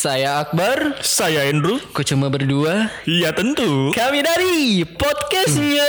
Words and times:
Saya 0.00 0.40
Akbar. 0.40 0.96
Saya 1.04 1.52
Andrew. 1.52 1.76
Kok 1.92 2.00
cuma 2.08 2.32
berdua? 2.32 2.88
Iya 3.04 3.36
tentu. 3.36 3.92
Kami 3.92 4.24
dari 4.24 4.80
podcastnya 4.96 5.84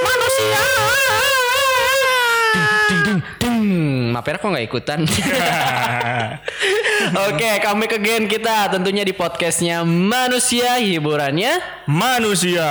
manusia. 0.00 0.64
Ding 2.88 3.00
ding. 3.04 3.20
Mapera 4.16 4.40
kok 4.40 4.56
nggak 4.56 4.72
ikutan? 4.72 5.04
Oke, 7.28 7.60
kami 7.60 7.84
ke 7.84 8.00
gen 8.00 8.24
kita 8.24 8.72
tentunya 8.72 9.04
di 9.04 9.12
podcastnya 9.12 9.84
manusia 9.84 10.80
hiburannya. 10.80 11.84
Manusia. 11.92 12.64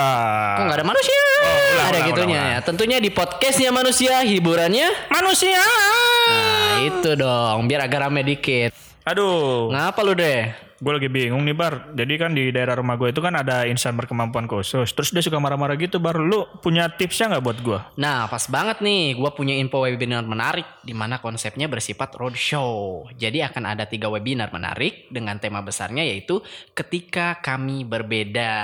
Kok 0.57 0.65
nggak 0.65 0.77
ada 0.81 0.87
manusia? 0.89 1.21
ulang, 1.29 1.85
ada 1.85 1.93
ulang, 1.93 2.09
gitunya 2.09 2.39
ulang, 2.41 2.53
ya. 2.57 2.59
Tentunya 2.65 2.97
di 2.97 3.13
podcastnya 3.13 3.69
manusia 3.69 4.25
hiburannya. 4.25 5.13
Manusia. 5.13 5.61
Nah 5.61 6.89
itu 6.89 7.13
dong, 7.13 7.69
biar 7.69 7.85
agak 7.85 8.09
rame 8.09 8.25
dikit. 8.25 8.88
Aduh, 9.09 9.73
Ngapa 9.73 10.05
lu 10.05 10.13
deh? 10.13 10.53
Gue 10.79 10.93
lagi 10.95 11.09
bingung 11.11 11.43
nih 11.43 11.55
Bar. 11.55 11.91
Jadi 11.91 12.13
kan 12.15 12.31
di 12.31 12.55
daerah 12.55 12.79
rumah 12.79 12.95
gue 12.95 13.11
itu 13.11 13.19
kan 13.19 13.35
ada 13.35 13.67
insan 13.67 13.99
berkemampuan 13.99 14.47
khusus. 14.47 14.87
Terus 14.95 15.11
dia 15.11 15.23
suka 15.23 15.35
marah-marah 15.37 15.75
gitu 15.75 15.99
Bar. 15.99 16.15
Lu 16.15 16.47
punya 16.63 16.87
tipsnya 16.87 17.35
nggak 17.35 17.43
buat 17.43 17.59
gue? 17.59 17.79
Nah, 17.99 18.31
pas 18.31 18.47
banget 18.47 18.79
nih, 18.79 19.19
gue 19.19 19.31
punya 19.35 19.59
info 19.59 19.83
webinar 19.83 20.23
menarik 20.23 20.65
di 20.87 20.95
mana 20.95 21.19
konsepnya 21.19 21.67
bersifat 21.67 22.15
roadshow. 22.15 23.03
Jadi 23.19 23.43
akan 23.43 23.63
ada 23.75 23.83
tiga 23.91 24.07
webinar 24.07 24.55
menarik 24.55 25.11
dengan 25.11 25.35
tema 25.35 25.59
besarnya 25.59 26.07
yaitu 26.07 26.39
ketika 26.71 27.43
kami 27.43 27.83
berbeda. 27.83 28.55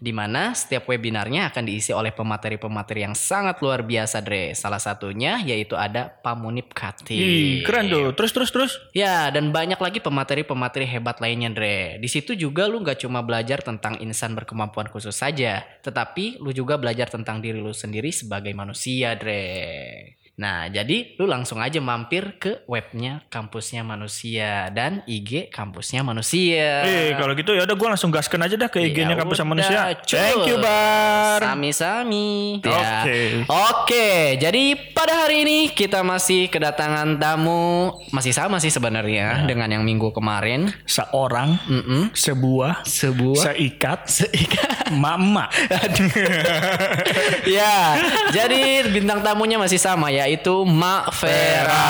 Di 0.00 0.12
mana 0.16 0.56
setiap 0.56 0.88
webinarnya 0.88 1.52
akan 1.52 1.62
diisi 1.68 1.92
oleh 1.92 2.16
pemateri-pemateri 2.16 3.04
yang 3.04 3.12
sangat 3.12 3.60
luar 3.60 3.84
biasa, 3.84 4.24
Dre. 4.24 4.56
Salah 4.56 4.80
satunya 4.80 5.44
yaitu 5.44 5.76
ada 5.76 6.08
Pamunip 6.08 6.72
Kati. 6.72 7.12
Ih, 7.12 7.54
keren 7.68 7.92
tuh. 7.92 8.16
Terus 8.16 8.32
terus 8.32 8.50
terus. 8.50 8.72
Ya, 8.96 9.28
dan 9.28 9.52
banyak 9.52 9.76
lagi 9.76 10.00
pemateri-pemateri 10.00 10.88
hebat 10.88 11.20
lainnya, 11.34 11.50
Dre. 11.50 11.98
Di 11.98 12.06
situ 12.06 12.38
juga 12.38 12.70
lu 12.70 12.78
gak 12.86 13.02
cuma 13.02 13.18
belajar 13.26 13.58
tentang 13.58 13.98
insan 13.98 14.38
berkemampuan 14.38 14.86
khusus 14.86 15.18
saja, 15.18 15.66
tetapi 15.82 16.38
lu 16.38 16.54
juga 16.54 16.78
belajar 16.78 17.10
tentang 17.10 17.42
diri 17.42 17.58
lu 17.58 17.74
sendiri 17.74 18.14
sebagai 18.14 18.54
manusia, 18.54 19.18
Dre. 19.18 20.14
Nah, 20.34 20.66
jadi 20.66 21.14
lu 21.14 21.30
langsung 21.30 21.62
aja 21.62 21.78
mampir 21.78 22.34
ke 22.36 22.66
webnya 22.66 23.22
kampusnya 23.30 23.86
manusia 23.86 24.66
dan 24.68 25.06
IG 25.06 25.46
kampusnya 25.48 26.02
manusia. 26.02 26.82
Eh, 26.82 27.14
kalau 27.14 27.38
gitu 27.38 27.54
ya 27.54 27.62
udah 27.62 27.72
gue 27.72 27.88
langsung 27.88 28.10
gaskan 28.10 28.42
aja 28.42 28.58
dah 28.58 28.66
ke 28.66 28.82
IG-nya 28.82 29.14
Ya 29.14 29.20
kampus 29.22 29.38
udah, 29.38 29.46
manusia. 29.46 29.80
cus. 30.02 30.18
Thank 30.18 30.50
you 30.50 30.58
Bar. 30.58 31.38
Sami-sami. 31.38 32.58
Ya. 32.60 33.06
Oke. 33.06 33.18
Oke, 33.46 34.08
jadi 34.36 34.64
pada 34.90 35.22
hari 35.22 35.46
ini 35.46 35.58
kita 35.70 36.02
masih 36.02 36.50
kedatangan 36.50 37.14
tamu 37.14 37.94
masih 38.10 38.34
sama 38.34 38.58
sih 38.58 38.68
Ya. 38.68 38.82
sebenarnya 38.82 39.26
dengan 39.46 39.70
yang 39.70 39.86
minggu 39.86 40.10
kemarin. 40.10 40.66
Seorang, 40.82 41.62
Mm-mm. 41.70 42.10
sebuah, 42.10 42.82
Sebuah 42.82 43.38
seikat, 43.54 44.10
seikat. 44.10 44.90
mama. 44.98 45.46
ya, 47.48 47.96
jadi 48.30 48.84
bintang 48.90 49.22
tamunya 49.22 49.56
masih 49.56 49.78
sama 49.78 50.10
yaitu 50.24 50.64
Mak 50.64 51.12
Vera. 51.20 51.84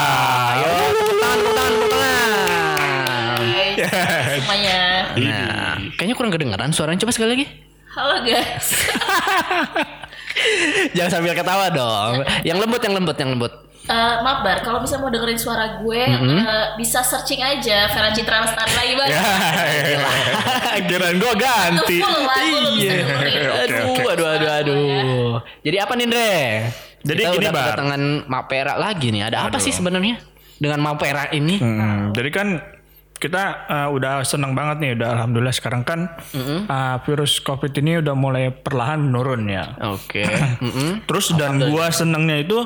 Yo, 0.59 0.67
tepuk 0.91 1.15
tangan, 1.23 1.37
tepuk 1.39 1.55
tangan, 1.55 1.71
tepuk 1.71 1.89
tangan. 1.95 3.39
Semuanya. 4.35 4.79
Nah, 5.15 5.71
kayaknya 5.95 6.15
kurang 6.19 6.31
kedengaran 6.35 6.75
suaranya. 6.75 6.99
Coba 6.99 7.15
sekali 7.15 7.29
lagi. 7.31 7.45
Halo 7.95 8.27
guys. 8.27 8.75
Jangan 10.99 11.11
sambil 11.15 11.31
ketawa 11.31 11.71
dong. 11.71 12.27
Yang 12.43 12.57
lembut, 12.59 12.81
yang 12.83 12.93
lembut, 12.99 13.15
yang 13.15 13.31
lembut. 13.31 13.53
Eh, 13.85 14.15
maaf 14.25 14.41
Bar, 14.41 14.65
kalau 14.65 14.81
misalnya 14.81 15.05
mau 15.05 15.13
dengerin 15.13 15.37
suara 15.37 15.77
gue, 15.77 16.03
eh, 16.09 16.65
bisa 16.75 17.05
searching 17.05 17.37
aja 17.39 17.85
Vera 17.93 18.09
Citra 18.11 18.41
Lestari 18.43 18.73
lagi 18.73 18.93
Bar. 18.97 19.07
Ya, 19.07 19.23
Kirain 20.89 21.15
gue 21.21 21.33
ganti. 21.37 21.97
Itu 22.01 22.09
full 22.09 22.25
lah, 22.25 22.35
gue 22.41 22.61
bisa 22.65 22.81
Iya. 22.83 22.97
Aduh, 23.63 24.09
aduh, 24.11 24.27
aduh, 24.27 24.49
aduh. 24.59 25.31
Jadi 25.61 25.77
apa 25.79 25.93
nih, 25.95 26.07
Dre? 26.09 26.35
Jadi 27.05 27.21
Kita 27.21 27.31
gini, 27.37 27.41
udah 27.45 27.51
Bar. 27.53 27.61
kedatangan 27.69 28.01
Mak 28.25 28.43
Pera 28.49 28.73
lagi 28.81 29.07
nih. 29.13 29.21
Ada 29.29 29.37
apa 29.45 29.57
sih 29.61 29.69
sebenarnya 29.69 30.17
dengan 30.57 30.79
Mak 30.81 30.95
Pera 30.97 31.23
ini? 31.29 31.61
Hmm, 31.61 32.09
jadi 32.17 32.29
kan 32.33 32.47
kita 33.15 33.43
uh, 33.71 33.89
udah 33.95 34.25
seneng 34.27 34.51
banget 34.57 34.77
nih, 34.83 34.91
udah 34.99 35.07
alhamdulillah 35.15 35.55
sekarang 35.55 35.87
kan 35.87 36.11
uh, 36.35 36.97
virus 37.07 37.39
covid 37.39 37.71
ini 37.77 38.03
udah 38.03 38.11
mulai 38.17 38.51
perlahan 38.51 38.99
menurun 39.05 39.47
ya. 39.47 39.77
Oke. 39.85 40.25
Mm-mm. 40.65 41.05
Terus 41.07 41.31
dan 41.37 41.61
gua 41.61 41.93
senengnya 41.93 42.41
itu 42.41 42.65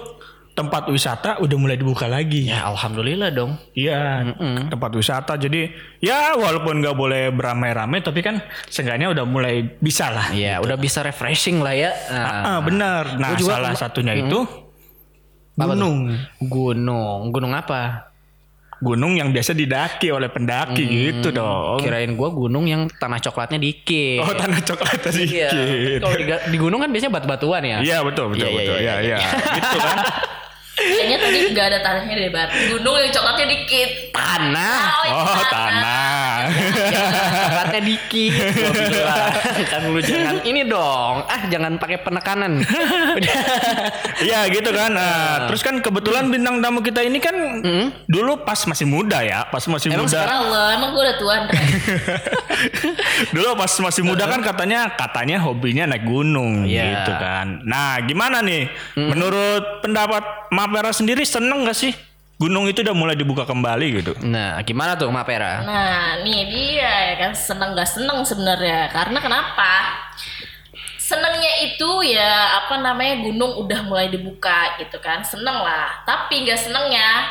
tempat 0.59 0.83
wisata 0.85 1.39
udah 1.39 1.55
mulai 1.55 1.73
dibuka 1.73 2.03
lagi. 2.03 2.43
Ya, 2.45 2.67
alhamdulillah 2.67 3.31
dong. 3.31 3.55
Iya, 3.71 4.27
tempat 4.67 4.91
wisata. 4.91 5.33
Jadi 5.33 5.71
ya 5.97 6.35
walaupun 6.35 6.83
nggak 6.83 6.93
boleh 6.93 7.31
beramai-ramai, 7.31 8.03
tapi 8.03 8.19
kan 8.19 8.43
seenggaknya 8.67 9.07
udah 9.07 9.23
mulai 9.23 9.63
bisa 9.73 10.11
lah. 10.11 10.27
Ya, 10.29 10.59
udah 10.59 10.75
bisa 10.75 10.99
refreshing 10.99 11.63
lah 11.63 11.71
ya. 11.71 11.95
Nah, 12.09 12.27
Ah, 12.49 12.59
benar. 12.59 13.15
Nah, 13.15 13.33
juga- 13.33 13.55
salah 13.55 13.71
satunya 13.71 14.13
itu 14.13 14.43
Apa 15.55 15.63
tuh? 15.63 15.79
gunung. 15.79 15.97
gunung. 16.41 17.19
Gunung 17.31 17.53
apa? 17.53 18.11
Gunung 18.79 19.11
yang 19.13 19.31
biasa 19.31 19.51
didaki 19.51 20.07
oleh 20.07 20.27
pendaki 20.27 20.87
gitu 20.87 21.31
dong. 21.31 21.79
Kirain 21.79 22.15
gua 22.15 22.31
gunung 22.31 22.63
yang 22.63 22.87
tanah 22.89 23.19
coklatnya 23.19 23.59
dikit. 23.59 24.23
Oh, 24.23 24.31
tanah 24.33 24.59
coklat 24.61 24.99
tadi. 25.01 25.23
Iya. 25.25 25.51
Kalau 25.99 26.15
di, 26.15 26.23
di 26.47 26.57
gunung 26.57 26.79
kan 26.79 26.87
biasanya 26.87 27.11
batu-batuan 27.11 27.59
ya. 27.61 27.77
Iya 27.79 27.97
betul 28.01 28.31
betul 28.31 28.43
Iya, 28.43 28.51
iya, 28.51 28.59
betul 28.59 28.77
iya, 28.77 28.87
ya 28.89 28.95
iya, 28.99 29.17
ya 29.17 29.29
gitu 29.51 29.77
kan 29.77 29.97
Kayaknya 30.79 31.17
tadi 31.19 31.39
nggak 31.51 31.65
ada 31.75 31.79
tanahnya 31.83 32.15
deh 32.15 32.29
Bar. 32.31 32.47
Gunung 32.49 32.95
yang 32.99 33.11
coklatnya 33.11 33.45
dikit. 33.51 33.89
Tanah. 34.15 34.81
yang 35.03 35.15
oh 35.15 35.45
tanah 35.51 36.33
Dikit. 37.87 38.33
Gua 38.33 38.71
bilang. 38.71 39.31
kan 39.65 39.81
lu 39.85 39.99
jangan 39.99 40.37
ini 40.41 40.61
dong. 40.63 41.15
Ah, 41.23 41.41
jangan 41.45 41.77
pakai 41.77 41.97
penekanan. 41.99 42.59
Iya 44.19 44.51
gitu 44.51 44.69
kan 44.69 44.91
nah, 44.91 45.47
terus 45.47 45.63
kan 45.63 45.79
kebetulan 45.79 46.27
bintang 46.27 46.59
tamu 46.59 46.83
kita 46.83 46.99
ini 47.01 47.17
kan 47.17 47.63
dulu 48.05 48.43
pas 48.43 48.59
masih 48.67 48.83
muda 48.83 49.23
ya 49.23 49.47
pas 49.47 49.63
masih 49.63 49.87
Emang 49.89 50.05
muda 50.05 50.19
Ya 50.19 50.27
Allah, 50.29 50.65
emang 50.75 50.89
gue 50.91 51.01
udah 51.01 51.15
tua 51.15 51.35
dulu 53.35 53.47
pas 53.55 53.71
masih 53.79 54.03
muda 54.03 54.27
kan 54.27 54.41
katanya 54.43 54.91
katanya 54.91 55.39
hobinya 55.39 55.87
naik 55.87 56.03
gunung 56.03 56.67
Iya. 56.67 56.83
gitu 56.99 57.11
kan 57.15 57.63
nah 57.63 57.95
gimana 58.03 58.43
nih 58.43 58.67
menurut 58.95 59.79
pendapat 59.79 60.23
Mapera 60.51 60.91
sendiri 60.91 61.23
seneng 61.23 61.63
gak 61.63 61.77
sih 61.77 61.93
gunung 62.39 62.71
itu 62.71 62.79
udah 62.79 62.95
mulai 62.95 63.19
dibuka 63.19 63.43
kembali 63.43 63.87
gitu 63.99 64.11
Nah, 64.23 64.55
gimana 64.63 64.95
tuh 64.95 65.11
Mak 65.11 65.27
Pera? 65.27 65.59
Nah, 65.61 66.23
nih 66.23 66.47
dia 66.47 66.93
ya 67.11 67.15
kan 67.19 67.35
seneng 67.35 67.75
gak 67.75 67.91
seneng 67.91 68.23
sebenarnya. 68.23 68.87
Karena 68.95 69.19
kenapa? 69.19 69.73
Senengnya 70.95 71.67
itu 71.67 71.89
ya 72.15 72.63
apa 72.63 72.79
namanya 72.79 73.19
gunung 73.27 73.59
udah 73.65 73.81
mulai 73.83 74.07
dibuka 74.07 74.79
gitu 74.79 75.01
kan, 75.03 75.19
seneng 75.25 75.57
lah. 75.57 76.05
Tapi 76.05 76.45
nggak 76.45 76.59
senengnya 76.69 77.27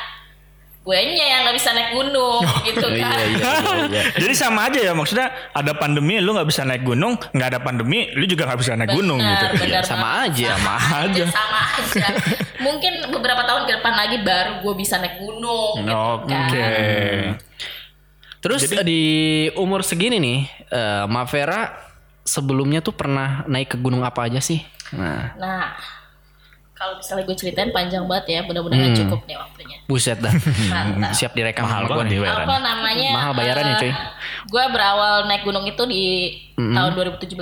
gue 0.88 1.00
nya 1.12 1.26
yang 1.37 1.41
nggak 1.44 1.56
bisa 1.60 1.71
naik 1.76 1.91
gunung 1.93 2.41
gitu 2.65 2.87
kan. 2.97 3.12
Iya, 3.12 3.25
iya, 3.28 3.53
iya, 3.60 3.76
iya. 3.93 4.03
jadi 4.25 4.34
sama 4.34 4.72
aja 4.72 4.81
ya 4.81 4.93
maksudnya 4.97 5.28
ada 5.53 5.76
pandemi 5.76 6.16
lu 6.16 6.32
nggak 6.32 6.49
bisa 6.49 6.65
naik 6.65 6.81
gunung 6.81 7.21
nggak 7.37 7.49
ada 7.53 7.60
pandemi 7.60 8.09
lu 8.16 8.25
juga 8.25 8.49
nggak 8.49 8.60
bisa 8.65 8.72
naik 8.72 8.97
gunung 8.97 9.21
gitu 9.21 9.47
benar 9.60 9.84
sama 9.84 10.25
banget. 10.25 10.32
aja. 10.32 10.48
sama 10.56 10.75
aja 11.04 11.25
sama 11.28 11.60
aja. 11.77 12.06
Mungkin 12.65 12.93
beberapa 13.12 13.44
tahun 13.44 13.69
ke 13.69 13.72
depan 13.81 13.94
lagi 14.00 14.16
baru 14.25 14.53
gue 14.65 14.75
bisa 14.81 14.97
naik 14.97 15.21
gunung. 15.21 15.84
Gitu 15.84 15.93
oke 15.93 16.32
kan. 16.32 17.37
Terus 18.38 18.62
di 18.87 19.03
umur 19.59 19.82
segini 19.84 20.16
nih, 20.22 20.38
eh 20.72 21.04
Mak 21.04 21.27
Vera 21.28 21.75
sebelumnya 22.22 22.81
tuh 22.81 22.94
pernah 22.97 23.44
naik 23.50 23.75
ke 23.75 23.77
gunung 23.77 24.06
apa 24.06 24.25
aja 24.31 24.41
sih? 24.41 24.62
Nah, 24.94 25.37
Nah, 25.37 25.75
kalau 26.78 26.94
misalnya 26.94 27.27
gue 27.27 27.37
ceritain 27.37 27.69
panjang 27.69 28.06
banget 28.06 28.27
ya, 28.28 28.41
mudah-mudahan 28.41 28.87
Hmm. 28.87 28.97
cukup 28.97 29.21
nih 29.25 29.37
waktunya. 29.37 29.77
buset 29.84 30.19
dah. 30.19 30.31
Mantap. 30.31 31.11
Siap 31.19 31.33
direkam 31.33 31.65
Mahal 31.65 31.84
banget 31.84 32.07
nih. 32.09 32.19
apa 32.22 32.57
namanya 32.57 33.10
Mahal 33.10 33.33
bayarannya, 33.34 33.75
cuy. 33.77 33.92
gue 34.47 34.65
berawal 34.71 35.27
naik 35.27 35.42
gunung 35.42 35.65
itu 35.65 35.83
di 35.84 36.04
tahun 36.57 36.92
2017 36.95 37.34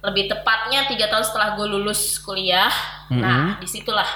lebih 0.00 0.24
tepatnya 0.26 0.86
tiga 0.86 1.06
tahun 1.06 1.22
setelah 1.22 1.52
gue 1.52 1.66
lulus 1.68 2.16
kuliah 2.18 2.70
nah 3.10 3.58
di 3.58 3.66
situlah 3.66 4.06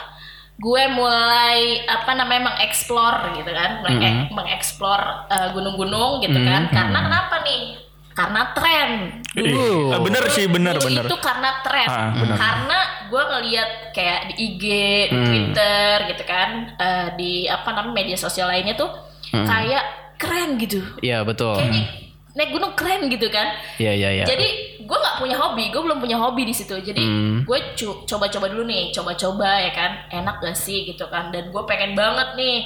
gue 0.55 0.83
mulai 0.89 1.83
apa 1.85 2.15
namanya 2.15 2.55
mengeksplor 2.55 3.13
gitu 3.35 3.51
kan 3.51 3.83
mulai 3.83 3.99
mengeksplor 4.31 5.01
eh, 5.27 5.49
gunung-gunung 5.51 6.23
gitu 6.23 6.39
kan 6.41 6.71
karena 6.71 6.99
kenapa 7.03 7.43
nih 7.43 7.83
karena 8.13 8.43
tren. 8.53 8.91
Eh, 9.33 10.01
bener 10.01 10.25
sih 10.29 10.47
bener 10.49 10.77
Dulu 10.77 10.87
bener. 10.89 11.05
itu 11.09 11.17
karena 11.21 11.51
tren. 11.65 11.89
Ah, 11.89 12.11
bener. 12.13 12.37
karena 12.37 12.79
gue 13.09 13.23
ngeliat 13.29 13.71
kayak 13.93 14.21
di 14.33 14.35
IG 14.41 14.65
di 15.13 15.19
Twitter 15.25 15.95
gitu 16.13 16.25
kan 16.29 16.49
eh, 16.77 17.07
di 17.17 17.33
apa 17.49 17.69
namanya 17.73 17.93
media 17.93 18.17
sosial 18.17 18.49
lainnya 18.49 18.77
tuh 18.77 18.93
kayak 19.33 20.17
keren 20.21 20.61
gitu. 20.61 20.81
Iya 21.01 21.25
betul. 21.25 21.57
kayaknya 21.57 21.85
naik 22.33 22.51
gunung 22.53 22.73
keren 22.73 23.13
gitu 23.13 23.29
kan. 23.29 23.57
Iya 23.77 23.93
iya 23.93 24.11
iya. 24.23 24.25
jadi 24.25 24.72
gue 24.83 24.95
nggak 24.95 25.17
punya 25.17 25.35
hobi 25.35 25.69
gue 25.69 25.81
belum 25.81 25.99
punya 25.99 26.17
hobi 26.17 26.43
di 26.43 26.53
situ 26.53 26.75
jadi 26.77 26.99
Hmm. 26.99 27.43
gue 27.43 27.59
coba-coba 28.05 28.47
dulu 28.47 28.63
nih 28.65 28.91
coba-coba 28.91 29.61
ya 29.61 29.71
kan 29.71 29.91
enak 30.09 30.39
gak 30.39 30.55
sih 30.55 30.85
gitu 30.85 31.07
kan 31.07 31.29
dan 31.29 31.49
gue 31.49 31.63
pengen 31.63 31.93
banget 31.93 32.35
nih 32.35 32.57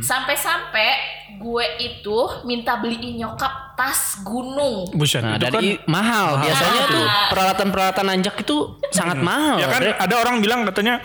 sampai-sampai 0.00 0.88
gue 1.34 1.64
itu 1.78 2.16
minta 2.42 2.76
beliin 2.76 3.18
nyokap 3.18 3.74
tas 3.74 4.22
gunung 4.22 4.86
Buset, 4.92 5.20
Nah, 5.20 5.34
itu 5.34 5.44
kan 5.44 5.52
dari 5.52 5.74
mahal. 5.84 6.38
Biasanya 6.38 6.70
banget. 6.80 6.94
tuh 6.94 7.04
peralatan-peralatan 7.28 8.04
nanjak 8.06 8.34
itu 8.38 8.56
sangat 8.88 9.18
mahal. 9.18 9.58
ya 9.58 9.66
kan 9.66 9.82
ada 9.98 10.14
orang 10.16 10.38
bilang 10.38 10.62
katanya 10.62 11.02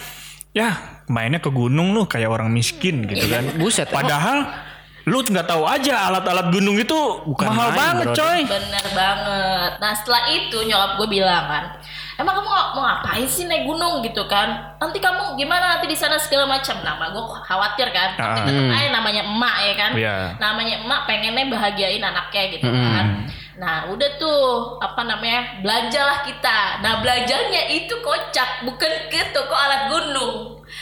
ya 0.52 0.78
mainnya 1.08 1.38
ke 1.38 1.50
gunung 1.50 1.92
lu 1.92 2.06
kayak 2.06 2.28
orang 2.28 2.50
miskin 2.50 3.06
gitu 3.06 3.26
kan. 3.28 3.58
Buset. 3.58 3.90
Padahal 3.90 4.46
lu 5.10 5.20
nggak 5.20 5.44
tahu 5.44 5.66
aja 5.66 6.06
alat-alat 6.06 6.48
gunung 6.48 6.78
itu 6.78 6.94
mahal 7.36 7.58
main, 7.68 7.76
banget 7.76 8.06
bro. 8.06 8.16
coy. 8.16 8.40
bener 8.46 8.86
banget 8.94 9.72
nah 9.78 9.92
setelah 9.92 10.24
itu 10.30 10.58
nyokap 10.62 10.92
gue 10.96 11.08
bilang 11.10 11.46
kan 11.46 11.64
emang 12.16 12.36
kamu 12.36 12.46
mau, 12.46 12.64
mau 12.74 12.84
ngapain 12.84 13.26
sih 13.26 13.48
naik 13.48 13.64
gunung 13.64 14.00
gitu 14.02 14.24
kan 14.26 14.76
nanti 14.76 15.00
kamu 15.00 15.34
gimana 15.34 15.74
nanti 15.74 15.88
di 15.88 15.96
sana 15.96 16.16
segala 16.16 16.46
macam 16.46 16.78
nah 16.80 16.94
mak 16.96 17.10
gue 17.10 17.24
khawatir 17.42 17.88
kan 17.90 18.10
tapi 18.14 18.40
Ah. 18.40 18.46
tetep 18.46 18.70
aja 18.70 18.90
namanya 18.92 19.22
emak 19.26 19.56
ya 19.58 19.74
kan 19.74 19.92
Iya. 19.94 20.16
namanya 20.38 20.76
emak 20.80 21.02
pengennya 21.04 21.46
bahagiain 21.48 22.04
anaknya 22.04 22.44
gitu 22.54 22.68
kan 22.68 23.06
nah 23.56 23.88
udah 23.88 24.10
tuh 24.16 24.40
apa 24.80 25.04
namanya 25.04 25.60
belajarlah 25.60 26.24
kita 26.24 26.80
nah 26.80 27.00
belajarnya 27.00 27.68
itu 27.70 27.92
kocak 28.00 28.64
bukan 28.64 28.92
ke 29.08 29.32
toko 29.32 29.52
alat 29.52 29.88
gunung 29.88 30.36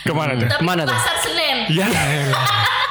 Ke 0.03 0.11
mana 0.11 0.35
tuh? 0.35 0.45
tapi 0.45 0.61
Ke 0.61 0.65
mana 0.67 0.81
tuh? 0.83 0.93
pasar 0.93 1.15
senen 1.17 1.57
Ya 1.69 1.85
elah. 1.87 2.05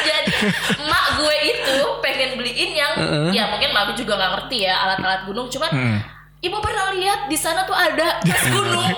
jadi 0.00 0.34
emak 0.78 1.04
gue 1.16 1.34
itu 1.44 1.76
pengen 2.00 2.30
beliin 2.34 2.72
yang 2.72 2.92
ya 3.30 3.48
mungkin 3.48 3.70
mak 3.70 3.92
gue 3.92 3.96
juga 4.00 4.16
nggak 4.16 4.32
ngerti 4.34 4.58
ya 4.64 4.74
alat-alat 4.78 5.20
gunung 5.24 5.46
cuman 5.48 5.70
Hmm. 5.72 5.98
Ibu 6.42 6.58
pernah 6.58 6.90
lihat 6.90 7.30
di 7.30 7.38
sana 7.38 7.62
tuh 7.62 7.72
ada 7.72 8.18
tas 8.18 8.44
gunung. 8.50 8.90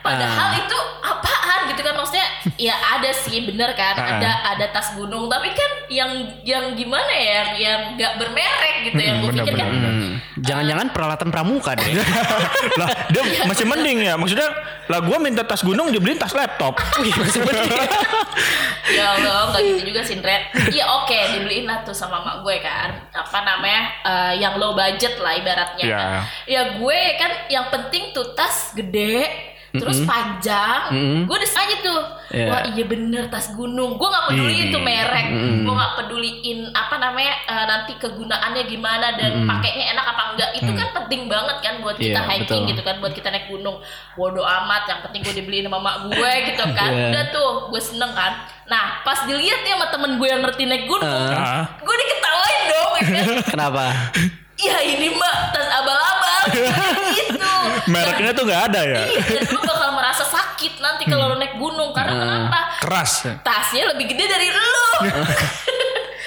Padahal 0.00 0.54
itu 0.54 0.78
apaan 1.02 1.60
gitu 1.74 1.82
kan? 1.82 1.94
Maksudnya 1.98 2.26
ya 2.54 2.74
ada 2.78 3.10
sih 3.10 3.42
bener 3.42 3.74
kan? 3.74 3.98
Ah. 3.98 4.18
ada 4.18 4.30
ada 4.54 4.66
tas 4.70 4.94
gunung. 4.94 5.26
Tapi 5.26 5.50
kan 5.50 5.70
yang 5.90 6.10
yang 6.46 6.78
gimana 6.78 7.10
ya? 7.10 7.42
Yang 7.58 7.80
nggak 7.98 8.12
bermerek 8.22 8.76
gitu 8.86 9.00
yang 9.02 9.16
gue 9.18 9.30
pikir 9.34 9.54
kan 9.58 9.68
Hmm, 9.72 10.20
Jangan-jangan 10.38 10.86
peralatan 10.94 11.28
pramuka 11.34 11.74
deh. 11.74 11.90
lah 12.80 12.88
dia 13.10 13.22
masih 13.50 13.66
mending 13.66 13.98
ya. 14.06 14.14
Maksudnya 14.14 14.48
lah 14.86 15.00
gua 15.02 15.18
minta 15.18 15.42
tas 15.42 15.62
gunung 15.62 15.90
dibeliin 15.90 16.18
tas 16.22 16.34
laptop. 16.34 16.78
Wih, 17.02 17.10
masih 17.18 17.42
mending. 17.42 17.72
ya 18.92 19.16
Allah 19.16 19.54
nggak 19.54 19.62
gitu 19.62 19.94
juga 19.94 20.00
sih 20.02 20.18
Ndre 20.18 20.52
Iya 20.74 20.84
oke 21.02 21.18
dibeliin 21.38 21.64
lah 21.64 21.86
tuh 21.86 21.94
sama 21.94 22.22
mak 22.22 22.46
gue 22.46 22.56
kan. 22.62 22.94
Apa 23.10 23.42
namanya? 23.42 23.82
Eh, 24.02 24.32
yang 24.42 24.54
low 24.58 24.74
budget 24.74 25.18
lah 25.18 25.34
ibaratnya. 25.34 25.84
Ya. 25.86 25.98
Nah, 25.98 26.22
ya 26.46 26.62
gue 26.76 26.91
kan 27.14 27.30
yang 27.46 27.66
penting 27.68 28.10
tuh 28.10 28.32
tas 28.32 28.72
gede 28.72 29.26
terus 29.72 30.04
panjang 30.04 30.92
Mm-mm. 30.92 31.20
gue 31.24 31.32
udah 31.32 31.48
aja 31.54 31.76
tuh 31.80 32.00
Iya. 32.28 32.48
wah 32.48 32.60
iya 32.66 32.84
bener 32.84 33.28
tas 33.28 33.52
gunung 33.52 33.96
gue 33.96 34.04
nggak 34.04 34.24
peduli 34.26 34.52
Ini. 34.54 34.68
itu 34.68 34.78
merek 34.78 35.26
gue 35.58 35.72
nggak 35.72 35.94
peduliin 35.96 36.58
apa 36.72 36.96
namanya 36.96 37.34
eh, 37.42 37.64
nanti 37.66 37.92
kegunaannya 37.96 38.62
gimana 38.66 39.16
dan 39.16 39.44
pakainya 39.46 39.92
enak 39.92 40.06
apa 40.06 40.22
enggak 40.30 40.50
itu 40.54 40.70
kan 40.70 40.88
penting 40.94 41.24
banget 41.24 41.56
kan 41.58 41.74
buat 41.80 41.96
kita 41.96 42.20
Iya, 42.20 42.28
hiking 42.30 42.44
betul. 42.64 42.70
gitu 42.72 42.82
kan 42.82 42.96
buat 43.00 43.12
kita 43.12 43.28
naik 43.28 43.48
gunung 43.48 43.80
bodoh 44.12 44.44
amat 44.44 44.82
yang 44.86 45.00
penting 45.02 45.20
gue 45.22 45.34
dibeliin 45.34 45.64
sama 45.64 45.78
mak 45.78 45.96
gue 46.06 46.32
gitu 46.46 46.64
kan 46.70 46.90
Iya. 46.90 47.08
udah 47.08 47.24
tuh 47.28 47.50
gue 47.68 47.80
seneng 47.82 48.12
kan 48.12 48.32
nah 48.66 49.00
pas 49.00 49.24
dilihat 49.24 49.60
nih 49.62 49.72
sama 49.72 49.88
temen 49.88 50.12
gue 50.16 50.28
yang 50.28 50.40
ngerti 50.40 50.62
naik 50.64 50.84
gunung 50.84 51.08
Ah. 51.32 51.64
gue 51.78 51.94
diketawain 51.98 52.60
dong 52.66 52.92
ya 52.92 53.02
kan 53.08 53.26
Kenapa? 53.56 53.84
Ya 54.62 54.78
ini 54.80 55.10
mbak 55.10 55.34
tas 55.50 55.68
abal-abal 55.68 56.42
gitu. 57.18 57.54
Mereknya 57.90 58.30
tuh 58.32 58.44
nggak 58.46 58.62
ada 58.70 58.80
ya? 58.86 59.02
Iya, 59.06 59.20
dan 59.42 59.44
lu 59.50 59.60
bakal 59.62 59.90
merasa 59.94 60.22
sakit 60.22 60.78
nanti 60.78 61.04
kalau 61.10 61.34
lu 61.34 61.36
naik 61.38 61.58
gunung 61.58 61.90
karena 61.90 62.14
kenapa 62.14 62.58
keras. 62.78 63.26
Tasnya 63.42 63.90
lebih 63.94 64.06
gede 64.14 64.24
dari 64.26 64.48
lu. 64.48 64.86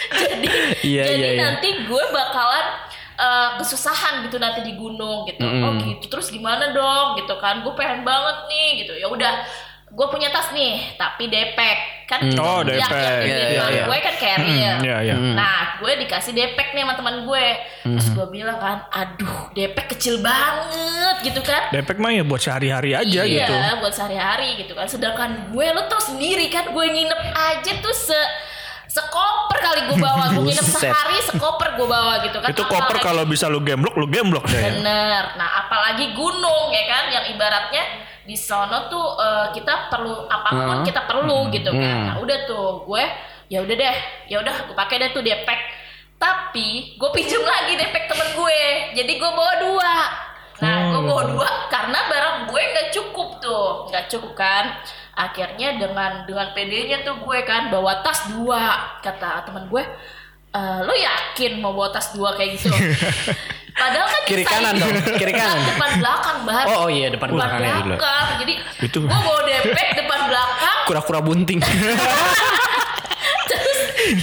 Jadi 0.15 0.47
Iya, 0.85 1.03
jadi 1.11 1.17
iya, 1.17 1.29
iya. 1.33 1.41
nanti 1.41 1.69
gue 1.89 2.03
bakalan 2.13 2.65
eh, 3.17 3.49
kesusahan 3.59 4.21
gitu 4.27 4.37
nanti 4.37 4.61
di 4.61 4.77
gunung 4.77 5.25
gitu. 5.25 5.43
Oh 5.43 5.71
gitu. 5.81 6.05
Terus 6.07 6.29
gimana 6.29 6.71
dong? 6.71 7.17
Gitu 7.19 7.33
kan. 7.41 7.65
Gue 7.65 7.73
pengen 7.73 8.05
banget 8.05 8.45
nih 8.47 8.85
gitu. 8.85 8.93
Ya 8.95 9.07
udah 9.09 9.43
gue 9.95 10.07
punya 10.07 10.27
tas 10.27 10.51
nih 10.51 10.91
tapi 10.93 11.25
depek 11.25 11.77
kan 12.05 12.19
Oh, 12.35 12.59
yang- 12.61 12.77
depek. 12.77 12.91
yang 12.91 13.15
Iya, 13.17 13.23
di 13.23 13.31
iya, 13.31 13.47
depan 13.55 13.71
iya. 13.71 13.83
gue 13.83 13.97
kan 13.97 14.15
carrier 14.15 14.75
Iya, 14.77 14.97
iya. 15.01 15.15
Nah, 15.15 15.79
gue 15.79 15.91
dikasih 15.97 16.31
depek 16.31 16.67
nih 16.69 16.83
sama 16.83 16.93
teman 16.93 17.23
gue. 17.23 17.45
Terus 17.81 18.07
gue 18.11 18.27
bilang 18.29 18.57
kan, 18.57 18.77
aduh, 18.87 19.49
depek 19.51 19.89
kecil 19.89 20.19
banget 20.19 21.15
gitu 21.23 21.39
kan. 21.41 21.71
Depek 21.71 21.95
mah 21.95 22.11
ya 22.11 22.21
buat 22.21 22.37
sehari-hari 22.37 22.91
aja 22.93 23.21
iya, 23.23 23.47
gitu 23.47 23.53
buat 23.79 23.89
sehari-hari 23.89 24.59
gitu 24.59 24.73
kan. 24.73 24.85
Sedangkan 24.85 25.29
gue 25.49 25.65
lo 25.65 25.87
tau 25.87 25.97
sendiri 25.97 26.45
kan, 26.47 26.67
gue 26.67 26.85
nginep 26.85 27.21
aja 27.31 27.71
tuh 27.79 27.95
se 27.95 28.19
sekoper 28.87 29.57
kali 29.59 29.79
gue 29.87 29.97
bawa. 29.97 30.23
Gue 30.29 30.43
nginep 30.51 30.67
sehari 30.67 31.17
sekoper 31.25 31.73
gue 31.73 31.87
bawa 31.87 32.13
gitu 32.21 32.37
kan. 32.37 32.49
itu 32.49 32.63
koper 32.63 32.77
Apalagi- 32.93 33.05
kalau 33.05 33.23
bisa 33.25 33.45
lu 33.47 33.59
gemblok 33.59 33.95
lu 33.95 34.05
gemblok 34.05 34.45
deh 34.45 34.61
Bener. 34.61 35.23
Nah, 35.33 35.65
apalagi 35.65 36.11
gunung 36.11 36.69
ya 36.69 36.83
kan, 36.85 37.03
yang 37.09 37.25
ibaratnya 37.27 37.83
di 38.25 38.33
sono 38.33 38.89
tuh 38.89 39.05
eh, 39.21 39.47
kita 39.53 39.93
perlu 39.93 40.25
apa 40.25 40.49
pun 40.49 40.77
Heeh. 40.81 40.85
kita 40.89 41.01
perlu 41.05 41.49
gitu 41.53 41.69
kan. 41.71 41.95
Hmm. 41.95 42.05
Nah, 42.09 42.15
udah 42.19 42.37
tuh 42.49 42.83
gue 42.83 43.03
ya 43.45 43.61
udah 43.61 43.75
deh, 43.77 43.97
ya 44.25 44.41
udah 44.41 44.55
gue 44.65 44.75
pakai 44.75 44.95
deh 45.01 45.09
tuh 45.13 45.21
depek. 45.21 45.61
Tapi 46.17 46.97
gue 46.97 47.09
pinjem 47.13 47.43
lagi 47.45 47.77
depek 47.77 48.09
temen 48.09 48.29
gue, 48.33 48.61
jadi 48.97 49.11
gue 49.13 49.31
bawa 49.31 49.53
dua. 49.61 49.93
Nah, 50.55 50.95
gue 50.95 51.01
bawa 51.03 51.23
dua 51.35 51.49
karena 51.67 51.99
barang 52.07 52.37
gue 52.47 52.61
nggak 52.63 52.89
cukup 52.95 53.29
tuh, 53.43 53.91
nggak 53.91 54.07
cukup 54.09 54.33
kan. 54.33 54.79
Akhirnya 55.15 55.77
dengan 55.77 56.23
dengan 56.25 56.51
PD-nya 56.55 57.03
tuh 57.05 57.21
gue 57.21 57.39
kan 57.45 57.69
bawa 57.69 58.01
tas 58.01 58.31
dua, 58.31 58.97
kata 59.05 59.45
temen 59.45 59.69
gue. 59.69 59.83
"Eh, 60.55 60.77
lo 60.87 60.93
yakin 60.95 61.59
mau 61.59 61.75
bawa 61.75 61.91
tas 61.91 62.15
dua 62.15 62.31
kayak 62.39 62.55
gitu? 62.55 62.71
Padahal 63.75 64.07
kan 64.07 64.21
Kiri 64.23 64.47
kanan 64.47 64.79
dong, 64.79 64.87
kiri 65.21 65.35
kanan. 65.35 65.59
Depan 65.67 65.99
belakang 65.99 66.37
banget. 66.47 66.65
Oh, 66.71 66.87
oh 66.87 66.89
iya, 66.89 67.11
depan 67.11 67.27
belakang 67.35 67.59
ya, 67.59 67.83
gila. 67.83 67.85
belakang. 67.91 68.27
Jadi 68.39 68.53
Itu. 68.87 68.97
gue 69.03 69.19
bawa 69.19 69.41
depek 69.43 69.89
depan 69.99 70.19
belakang. 70.31 70.77
Kura-kura 70.87 71.19
bunting. 71.19 71.59
terus 73.45 73.79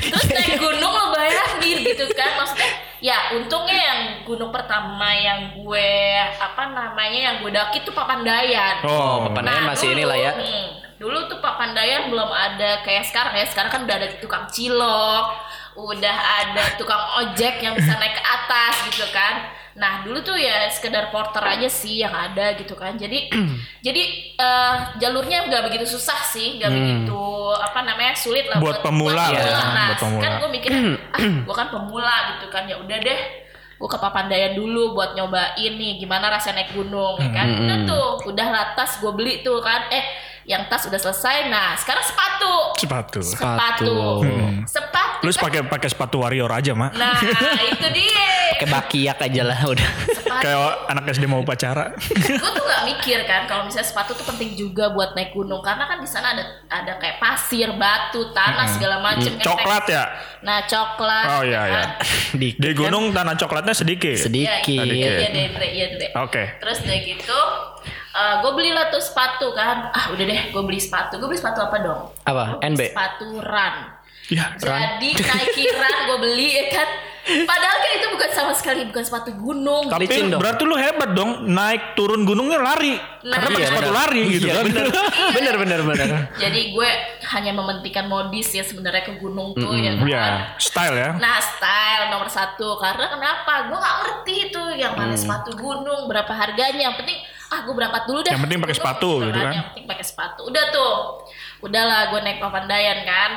terus 0.09 0.27
naik 0.31 0.59
gunung 0.59 0.93
lo 0.95 1.15
bayangin 1.15 1.79
gitu 1.83 2.07
kan 2.15 2.39
maksudnya 2.39 2.71
ya 3.03 3.35
untungnya 3.35 3.79
yang 3.79 4.01
gunung 4.27 4.51
pertama 4.55 5.11
yang 5.15 5.59
gue 5.59 5.91
apa 6.39 6.71
namanya 6.71 7.19
yang 7.31 7.37
gue 7.43 7.51
daki 7.51 7.83
tuh 7.87 7.95
Papandayan 7.95 8.83
oh 8.87 9.27
Papandayan 9.27 9.67
masih 9.67 9.95
inilah 9.95 10.19
ya. 10.19 10.33
hmm, 10.39 10.67
dulu 11.03 11.27
tuh 11.27 11.39
Papandayan 11.43 12.11
belum 12.11 12.31
ada 12.31 12.83
kayak 12.87 13.07
sekarang 13.11 13.35
ya 13.35 13.47
sekarang 13.47 13.71
kan 13.71 13.81
udah 13.87 13.97
ada 13.99 14.09
tukang 14.23 14.47
cilok 14.51 15.27
udah 15.75 16.17
ada 16.45 16.77
tukang 16.77 17.01
ojek 17.23 17.61
yang 17.61 17.73
bisa 17.73 17.97
naik 17.97 18.15
ke 18.15 18.23
atas 18.23 18.75
gitu 18.93 19.07
kan. 19.11 19.49
Nah 19.73 20.05
dulu 20.05 20.21
tuh 20.21 20.37
ya 20.37 20.69
sekedar 20.69 21.09
porter 21.09 21.41
aja 21.41 21.65
sih 21.65 22.05
yang 22.05 22.13
ada 22.13 22.53
gitu 22.57 22.77
kan. 22.77 22.97
Jadi 22.97 23.33
jadi 23.87 24.03
eh, 24.37 24.75
jalurnya 25.01 25.49
nggak 25.49 25.63
begitu 25.69 25.97
susah 25.97 26.21
sih 26.29 26.61
nggak 26.61 26.71
begitu 26.71 27.23
apa 27.53 27.81
namanya 27.85 28.13
sulit 28.17 28.49
lah 28.49 28.61
Buat 28.61 28.81
pemula 28.81 29.17
lah 29.17 29.29
ya, 29.29 29.41
nah 29.73 29.89
buat 29.93 30.01
pemula. 30.05 30.23
kan 30.23 30.33
gue 30.41 30.49
mikirnya 30.53 30.83
ah 31.17 31.21
gue 31.45 31.55
kan 31.55 31.69
pemula 31.69 32.17
gitu 32.37 32.47
kan 32.49 32.65
ya 32.65 32.77
udah 32.81 32.99
deh 33.01 33.21
gue 33.83 33.89
ke 33.91 33.99
Papandayan 33.99 34.55
dulu 34.55 34.95
buat 34.95 35.19
nyobain 35.19 35.73
nih 35.75 35.99
gimana 35.99 36.31
rasa 36.31 36.55
naik 36.55 36.71
gunung 36.71 37.19
ya 37.19 37.33
kan. 37.35 37.49
Udah 37.51 37.77
tuh 37.83 38.07
udah 38.31 38.47
latas 38.53 39.03
gue 39.03 39.11
beli 39.11 39.43
tuh 39.43 39.59
kan. 39.59 39.91
Eh 39.91 40.05
yang 40.45 40.67
tas 40.67 40.85
udah 40.85 40.99
selesai 40.99 41.47
nah 41.47 41.75
sekarang 41.75 42.03
sepatu 42.03 42.53
sepatu 42.77 43.21
sepatu 43.21 43.95
Hmm. 44.23 44.63
sepatu 44.65 45.23
lu 45.23 45.31
pakai 45.33 45.61
pakai 45.65 45.89
sepatu 45.89 46.17
warrior 46.19 46.51
aja 46.51 46.73
mak 46.73 46.93
nah 46.93 47.15
itu 47.63 47.89
dia 47.91 48.25
Kayak 48.55 48.69
bakiak 48.71 49.19
aja 49.19 49.43
lah 49.45 49.59
udah. 49.65 49.91
sepatu 50.13 50.39
kayak 50.41 50.59
anak 50.87 51.05
SD 51.09 51.25
mau 51.25 51.41
upacara 51.41 51.95
gue 51.97 52.37
tuh 52.39 52.63
nggak 52.63 52.83
mikir 52.87 53.19
kan 53.23 53.45
kalau 53.45 53.63
misalnya 53.65 53.85
sepatu 53.85 54.13
tuh 54.13 54.23
penting 54.25 54.53
juga 54.53 54.91
buat 54.91 55.13
naik 55.13 55.31
gunung 55.31 55.59
karena 55.61 55.83
kan 55.85 55.99
di 55.99 56.07
sana 56.07 56.33
ada 56.33 56.45
ada 56.69 56.93
kayak 56.97 57.19
pasir 57.19 57.71
batu 57.73 58.31
tanah 58.31 58.67
segala 58.69 58.99
macem 59.01 59.35
kan. 59.35 59.45
coklat 59.45 59.85
ya 59.89 60.05
nah 60.41 60.63
coklat 60.63 61.27
Oh, 61.33 61.43
iya, 61.43 61.61
iya. 61.65 61.75
kan. 61.77 61.89
Dikit 62.35 62.59
di 62.59 62.69
kan? 62.69 62.79
gunung 62.79 63.05
tanah 63.11 63.35
coklatnya 63.37 63.73
sedikit 63.73 64.19
Sedikit. 64.19 64.85
Iya, 64.85 64.85
Sedikit. 64.85 65.31
iya 65.33 65.65
iya 65.65 65.87
deh. 65.97 66.11
Oke. 66.19 66.59
Terus 66.59 66.83
udah 66.83 66.99
gitu, 68.13 68.35
gue 68.39 68.53
belilah 68.53 68.89
tuh 68.89 69.01
sepatu 69.01 69.51
kan. 69.51 69.89
Ah 69.89 70.09
udah 70.09 70.21
deh, 70.23 70.41
gue 70.49 70.63
beli 70.63 70.77
sepatu. 70.77 71.17
Gue 71.17 71.27
beli 71.27 71.39
sepatu 71.39 71.61
apa 71.61 71.77
dong? 71.79 72.01
Apa? 72.23 72.61
NB? 72.63 72.81
Sepatu 72.89 73.29
run. 73.39 73.77
ya 74.29 74.55
Jadi 74.55 75.13
Nike 75.13 75.65
run 75.73 75.97
gue 76.07 76.19
beli 76.21 76.49
ya 76.55 76.65
kan. 76.71 76.89
Padahal 77.23 77.79
kan 77.79 77.91
itu 77.95 78.07
bukan 78.11 78.31
sama 78.33 78.51
sekali 78.51 78.83
bukan 78.85 79.01
sepatu 79.01 79.31
gunung. 79.33 79.87
Tapi 79.87 80.05
Licin 80.05 80.27
dong. 80.27 80.43
berarti 80.43 80.63
lu 80.63 80.75
hebat 80.75 81.11
dong 81.13 81.47
naik 81.47 81.95
turun 81.95 82.27
gunungnya 82.27 82.59
lari. 82.59 82.99
Nah, 83.23 83.39
Karena 83.39 83.47
pakai 83.49 83.61
iya, 83.61 83.71
sepatu 83.71 83.87
benar. 83.87 83.99
lari 84.03 84.23
gitu 84.29 84.43
Iya, 84.43 84.53
kan. 84.53 84.65
bener. 84.67 84.87
bener 85.39 85.55
bener 85.57 85.81
bener. 85.85 86.09
Jadi 86.35 86.61
gue 86.69 86.91
hanya 87.31 87.53
mementingkan 87.55 88.07
modis 88.07 88.49
ya 88.51 88.61
sebenarnya 88.61 89.07
ke 89.07 89.15
gunung 89.17 89.55
tuh 89.55 89.71
ya 89.73 89.95
kan. 89.95 90.03
Iya, 90.05 90.23
style 90.59 90.97
ya. 90.99 91.11
Nah 91.15 91.39
style 91.39 92.05
nomor 92.11 92.27
satu 92.27 92.75
karena 92.77 93.07
kenapa? 93.07 93.71
Gue 93.71 93.79
nggak 93.79 93.97
ngerti 94.01 94.35
itu 94.49 94.63
yang 94.77 94.93
mana 94.93 95.15
sepatu 95.15 95.55
gunung 95.55 96.05
berapa 96.07 96.31
harganya. 96.31 96.91
Yang 96.91 96.97
penting 96.99 97.19
ah 97.53 97.61
gue 97.69 97.75
berangkat 97.77 98.03
dulu 98.09 98.25
dah. 98.25 98.33
Yang 98.33 98.45
penting 98.49 98.61
pakai 98.65 98.77
sepatu 98.81 99.11
gitu 99.21 99.39
kan. 99.39 99.53
Yang 99.53 99.67
penting 99.69 99.85
pakai 99.85 100.05
sepatu. 100.09 100.41
Udah 100.49 100.65
tuh, 100.73 100.95
udahlah 101.61 102.01
gue 102.09 102.21
naik 102.25 102.41
Papandayan 102.41 103.05
kan. 103.05 103.31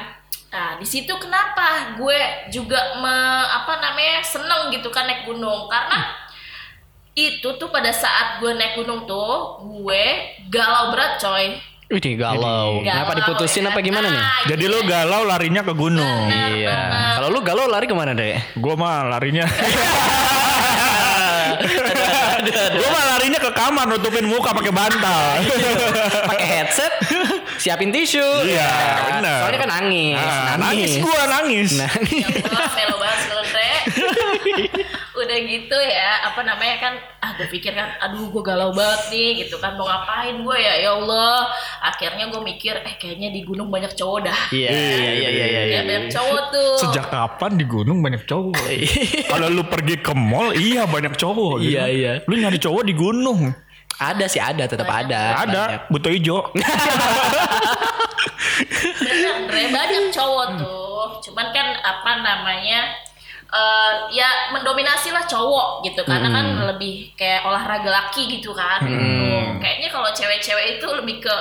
Nah 0.56 0.80
di 0.80 0.88
situ 0.88 1.12
kenapa 1.20 2.00
gue 2.00 2.20
juga 2.48 2.80
me, 3.04 3.16
apa 3.44 3.84
namanya 3.84 4.24
seneng 4.24 4.72
gitu 4.72 4.88
kan 4.88 5.04
naik 5.04 5.28
gunung 5.28 5.68
karena 5.68 6.16
itu 7.16 7.48
tuh 7.60 7.68
pada 7.72 7.92
saat 7.92 8.40
gue 8.40 8.56
naik 8.56 8.80
gunung 8.80 9.04
tuh 9.04 9.60
gue 9.68 10.06
galau 10.48 10.96
berat 10.96 11.20
coy. 11.20 11.60
Wih 11.86 12.02
galau. 12.18 12.82
Kenapa 12.82 13.14
Galau, 13.14 13.20
diputusin 13.38 13.62
ya. 13.62 13.70
apa 13.70 13.78
gimana 13.86 14.10
nih? 14.10 14.18
Nah, 14.18 14.50
Jadi 14.50 14.66
lu 14.66 14.82
galau 14.90 15.22
larinya 15.22 15.62
ke 15.62 15.70
gunung. 15.78 16.28
Iya. 16.34 17.14
Kalau 17.22 17.30
lu 17.30 17.46
galau 17.46 17.70
lari 17.70 17.86
ke 17.86 17.94
mana 17.94 18.18
deh? 18.18 18.42
Gua 18.58 18.74
mah 18.74 19.06
larinya. 19.06 19.46
Gua 22.74 22.90
mah 22.90 23.04
kamar 23.56 23.88
nutupin 23.88 24.28
muka 24.28 24.52
pakai 24.52 24.70
bantal. 24.70 25.40
Pakai 26.30 26.48
headset, 26.48 26.92
siapin 27.58 27.90
tisu. 27.90 28.20
Iya, 28.44 28.68
Ya, 28.68 28.94
benar. 29.16 29.40
Soalnya 29.48 29.60
kan 29.64 29.70
nangis. 29.72 30.20
Ah, 30.20 30.56
nangis 30.60 30.92
gua 31.00 31.22
nangis. 31.32 31.72
Ya 31.80 31.88
Allah, 31.88 32.70
melo 32.76 32.96
banget 33.00 33.20
sebenernya. 33.24 33.74
Udah 35.26 35.40
gitu 35.42 35.74
ya, 35.74 36.30
apa 36.30 36.46
namanya 36.46 36.76
kan, 36.78 36.94
ah 37.18 37.34
gue 37.34 37.50
pikir 37.50 37.74
kan, 37.74 37.98
aduh 37.98 38.30
gue 38.30 38.44
galau 38.46 38.70
banget 38.70 39.10
nih 39.10 39.30
gitu 39.42 39.58
kan, 39.58 39.74
mau 39.74 39.90
ngapain 39.90 40.38
gue 40.38 40.58
ya, 40.62 40.74
ya 40.86 40.94
Allah. 40.94 41.50
Akhirnya 41.82 42.30
gue 42.30 42.42
mikir, 42.46 42.78
eh 42.86 42.94
kayaknya 43.02 43.34
di 43.34 43.42
gunung 43.42 43.74
banyak 43.74 43.98
cowok 43.98 44.30
dah. 44.30 44.40
Iya 44.54 44.70
iya 44.70 44.96
iya 44.96 45.30
iya 45.34 45.46
iya. 45.50 45.62
Ya, 45.66 45.82
banyak 45.82 46.14
cowok 46.14 46.42
tuh. 46.54 46.74
Sejak 46.86 47.10
kapan 47.10 47.58
di 47.58 47.66
gunung 47.66 48.06
banyak 48.06 48.22
cowok? 48.30 48.54
Kalau 49.34 49.48
lu 49.50 49.66
pergi 49.66 49.98
ke 49.98 50.14
mall, 50.14 50.54
iya 50.54 50.86
banyak 50.86 51.18
cowok. 51.18 51.66
gitu. 51.66 51.74
Iya, 51.74 51.84
iya. 51.90 52.12
Lu 52.30 52.38
nyari 52.38 52.62
cowok 52.62 52.86
di 52.86 52.94
gunung. 52.94 53.50
Ada 53.96 54.28
sih 54.28 54.44
ada, 54.44 54.68
tetap 54.68 54.92
ada. 54.92 55.40
Ada, 55.48 55.62
Banyak. 55.72 55.82
butuh 55.88 56.12
hijau. 56.12 56.44
Bener, 59.00 59.36
banyak 59.72 60.12
cowok 60.12 60.48
tuh. 60.60 61.04
Cuman 61.24 61.48
kan 61.56 61.80
apa 61.80 62.12
namanya, 62.20 62.92
eh, 63.48 63.92
ya 64.12 64.28
mendominasi 64.52 65.10
lah 65.10 65.24
cowok 65.24 65.84
gitu. 65.84 66.02
Karena 66.02 66.30
kan 66.30 66.46
lebih 66.68 67.14
kayak 67.14 67.44
olahraga 67.44 67.90
laki 67.90 68.40
gitu 68.40 68.52
kan. 68.52 68.82
Gunung. 68.82 69.58
Kayaknya 69.58 69.90
kalau 69.90 70.10
cewek-cewek 70.10 70.78
itu 70.78 70.88
lebih 70.88 71.20
ke 71.20 71.36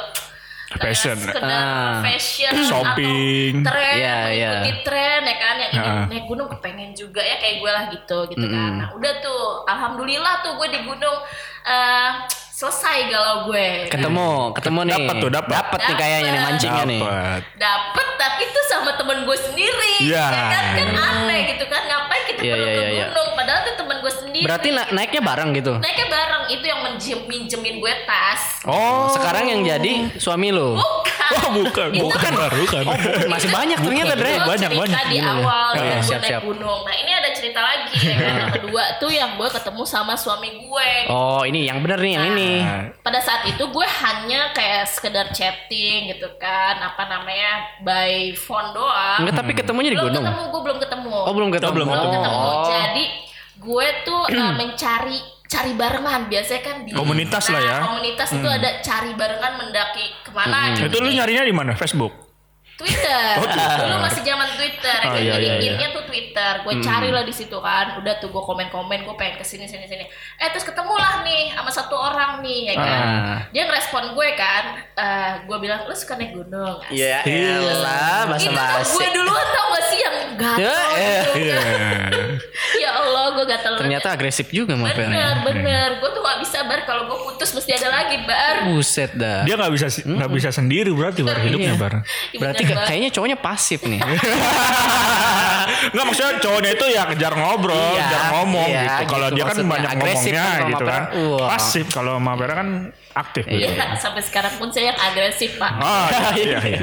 Fashion. 0.75 1.15
sekedar 1.15 1.63
Ah. 1.63 2.03
fashion 2.03 2.51
Shopping. 2.67 3.63
atau 3.63 3.71
tren 3.71 3.95
Iya, 3.95 4.19
iya. 4.35 4.51
mengikuti 4.59 4.83
tren 4.83 5.21
ya 5.23 5.37
kan 5.39 5.55
yang 5.55 5.71
ini 5.73 5.87
Ah. 5.87 6.05
naik 6.11 6.27
gunung 6.27 6.51
kepengen 6.51 6.91
juga 6.91 7.23
ya 7.23 7.39
kayak 7.39 7.63
gue 7.63 7.71
lah 7.71 7.85
gitu 7.87 8.19
gitu 8.27 8.47
kan 8.51 8.83
nah 8.83 8.89
udah 8.91 9.13
tuh 9.23 9.63
alhamdulillah 9.71 10.43
tuh 10.43 10.59
gue 10.59 10.69
di 10.69 10.81
gunung 10.83 11.19
eh, 11.63 12.11
selesai 12.65 13.13
galau 13.13 13.37
gue 13.47 13.93
Ketemu, 13.93 14.57
ketemu 14.57 14.81
nih. 14.83 14.95
Dapat 14.97 15.15
tuh, 15.19 15.31
dapat. 15.31 15.53
Dapat 15.55 15.81
nih 15.83 15.97
kayaknya 15.97 16.31
nih 16.31 16.43
mancingnya 16.43 16.85
nih. 16.87 17.03
Dapat. 17.03 17.41
dapet 17.61 18.07
tapi 18.17 18.43
tuh 18.49 18.65
sama 18.67 18.91
temen 18.95 19.19
gue 19.23 19.37
sendiri 19.39 19.95
Iya. 20.01 20.25
ya 20.25 20.45
kan 20.49 20.65
kan 20.75 20.89
aneh 20.97 21.41
gitu 21.47 21.65
kan 21.69 21.83
ngapain 21.85 22.23
kita 22.25 22.41
Iya, 22.41 22.51
perlu 22.51 22.65
iya, 22.65 22.73
ke 22.73 22.81
iya, 22.81 22.89
iya. 22.91 23.05
gunung 23.07 23.29
padahal 23.37 23.61
tuh 23.63 23.75
temen 23.77 23.97
gue 24.01 24.13
sendiri 24.15 24.45
Berarti 24.45 24.69
na- 24.71 24.91
naiknya 24.91 25.23
bareng 25.23 25.51
gitu. 25.53 25.73
naiknya 25.77 26.09
bareng 26.09 26.43
itu 26.49 26.65
yang 26.65 26.81
minjem 26.83 27.19
minjemin 27.25 27.75
gue 27.79 27.93
tas 28.05 28.43
Oh, 28.65 29.13
sekarang 29.13 29.45
yang 29.47 29.61
jadi 29.63 29.93
suami 30.17 30.49
lu. 30.49 30.73
bukan 30.75 31.13
Oh 31.27 31.51
bukan, 31.55 31.89
Itu 31.91 32.05
bukan 32.05 32.33
baru 32.35 32.65
kan. 32.67 32.85
Oh, 32.85 32.93
bukan. 32.93 33.29
masih 33.29 33.49
banyak 33.49 33.79
ternyata, 33.79 34.13
Itu 34.13 34.21
Dre. 34.21 34.33
banyak, 34.37 34.71
banyak. 34.71 34.99
di 35.07 35.17
Iya, 35.17 35.25
awal 35.35 35.69
iya. 35.71 35.73
yang 35.75 35.85
Iya, 35.85 35.95
gue 35.95 36.05
siap, 36.05 36.21
naik 36.21 36.31
siap. 36.31 36.43
gunung. 36.45 36.81
Nah 36.81 36.95
ini 36.95 37.13
ada 37.13 37.31
cerita 37.31 37.61
lagi 37.61 37.97
ya 37.99 38.15
kan. 38.19 38.33
Yang 38.35 38.53
kedua 38.55 38.83
tuh 38.97 39.11
yang 39.11 39.31
gue 39.35 39.49
ketemu 39.51 39.83
sama 39.85 40.13
suami 40.15 40.51
gue. 40.59 40.89
Oh, 41.09 41.41
ini 41.43 41.65
yang 41.65 41.81
bener 41.81 41.97
nih 41.99 42.13
yang 42.15 42.25
ini. 42.31 42.51
Nah, 42.61 42.83
Pada 43.01 43.19
saat 43.19 43.43
itu 43.49 43.65
gue 43.65 43.87
hanya 43.87 44.55
kayak 44.55 44.85
sekedar 44.87 45.33
chatting 45.33 46.13
gitu 46.13 46.29
kan. 46.37 46.79
Apa 46.79 47.09
namanya 47.09 47.81
by 47.83 48.37
phone 48.37 48.71
doang. 48.71 49.25
Enggak, 49.25 49.35
tapi 49.41 49.53
ketemunya 49.57 49.91
di 49.93 49.99
belum 49.99 50.13
gunung. 50.13 50.25
ketemu, 50.25 50.43
gue 50.53 50.61
belum 50.63 50.79
ketemu. 50.79 51.11
Oh, 51.15 51.35
belum 51.35 51.51
ketemu. 51.51 51.73
belum 51.75 51.89
Belum 51.91 52.11
ketemu. 52.13 52.39
Oh. 52.39 52.65
Jadi 52.69 53.05
gue 53.55 53.87
tuh 54.05 54.23
uh, 54.29 54.53
mencari 54.61 55.19
cari 55.45 55.73
barengan 55.77 56.27
biasanya 56.27 56.63
kan 56.65 56.77
di 56.83 56.91
Komunitas 56.97 57.45
lah 57.53 57.61
Nah, 57.61 57.69
ya. 57.69 57.79
komunitas 57.85 58.29
itu 58.33 58.49
ada 58.49 58.71
cari 58.81 59.13
barengan 59.15 59.53
mendaki 59.61 60.05
ke 60.25 60.31
mana 60.33 60.73
gitu. 60.75 60.89
Itu 60.89 60.99
lu 61.05 61.11
nyarinya 61.13 61.45
di 61.45 61.55
mana? 61.55 61.73
Facebook. 61.77 62.24
Twitter. 62.75 63.33
Oh, 63.39 63.47
Twitter. 63.47 63.79
Dulu 63.81 63.97
masih 64.03 64.23
zaman 64.23 64.49
Twitter. 64.53 64.99
Oh, 65.05 65.15
iya, 65.15 65.35
iya, 65.39 65.55
iya. 65.79 65.89
tuh 65.91 66.05
Twitter. 66.05 66.53
Gue 66.61 66.75
cari 66.81 67.09
lah 67.09 67.23
di 67.23 67.31
situ 67.31 67.55
kan. 67.57 67.99
Udah 67.99 68.19
tuh 68.19 68.29
gue 68.29 68.43
komen-komen, 68.43 69.07
gue 69.07 69.15
pengen 69.15 69.39
ke 69.39 69.45
sini 69.45 69.65
sini 69.65 69.87
sini. 69.87 70.05
Eh 70.37 70.49
terus 70.51 70.63
ketemulah 70.63 71.23
nih 71.23 71.55
sama 71.55 71.71
satu 71.71 71.95
orang 71.95 72.43
nih 72.43 72.71
ya 72.71 72.75
kan. 72.75 73.03
Ah. 73.07 73.39
Dia 73.51 73.63
ngerespon 73.65 74.13
gue 74.13 74.29
kan. 74.35 74.65
Eh 74.93 75.33
gue 75.47 75.57
bilang 75.59 75.87
lu 75.87 75.95
suka 75.95 76.15
naik 76.15 76.35
gunung. 76.35 76.83
Asik. 76.83 76.95
Iya, 76.95 77.19
elah, 77.23 78.27
Itu 78.35 78.51
tuh 78.51 78.55
basa-basi. 78.55 78.95
gue 78.97 79.09
duluan 79.15 79.47
tau 79.49 79.67
gak 79.71 79.85
sih 79.87 79.99
yang 79.99 80.17
gatel 80.35 80.61
Ya, 80.61 80.77
eh. 80.95 81.23
gitu. 81.23 81.31
Iya. 81.41 81.61
ya 82.83 82.91
Allah 82.93 83.25
gue 83.33 83.45
gatel 83.45 83.73
banget. 83.73 83.83
Ternyata 83.87 84.09
agresif 84.11 84.47
juga 84.51 84.75
Bener, 84.75 84.91
mampirnya. 84.91 85.27
bener. 85.43 85.89
Gue 85.99 86.11
tuh 86.11 86.23
gak 86.23 86.39
bisa 86.43 86.59
bar 86.67 86.81
kalau 86.83 87.07
gue 87.07 87.19
putus 87.25 87.51
mesti 87.53 87.71
ada 87.73 87.89
lagi 87.93 88.17
bar. 88.27 88.57
Buset 88.67 89.15
dah. 89.15 89.47
Dia 89.47 89.55
nggak 89.55 89.73
bisa 89.73 89.87
nggak 90.03 90.31
bisa 90.33 90.49
sendiri 90.51 90.91
berarti 90.91 91.23
bar 91.23 91.39
hidupnya 91.39 91.75
Iya. 91.75 91.79
bar. 91.79 91.95
Berarti 92.35 92.63
Banget. 92.73 92.87
kayaknya 92.89 93.11
cowoknya 93.13 93.39
pasif 93.39 93.81
nih. 93.85 94.01
Nggak 95.95 96.05
maksudnya 96.05 96.33
cowoknya 96.41 96.71
itu 96.75 96.87
ya 96.93 97.03
kejar 97.13 97.33
ngobrol, 97.37 97.77
Iya, 97.77 98.01
kejar 98.09 98.23
ngomong 98.33 98.69
iya, 98.71 98.83
gitu. 98.85 99.03
Kalau 99.13 99.29
gitu 99.29 99.37
dia 99.37 99.45
kan 99.45 99.57
banyak 99.69 99.91
ngomongnya 100.01 100.43
kan 100.45 100.61
gitu 100.71 100.85
kan. 100.85 101.03
Wah. 101.13 101.49
Pasif 101.57 101.87
kalau 101.93 102.15
Mapera 102.17 102.55
kan 102.65 102.69
aktif. 103.15 103.43
Iya. 103.47 103.69
gitu. 103.69 103.81
Ya, 103.81 103.87
sampai 104.01 104.23
sekarang 104.25 104.55
pun 104.57 104.69
saya 104.73 104.95
yang 104.95 104.99
agresif 104.99 105.51
pak. 105.61 105.73
Ah, 105.79 106.09
iya, 106.41 106.59
iya. 106.65 106.81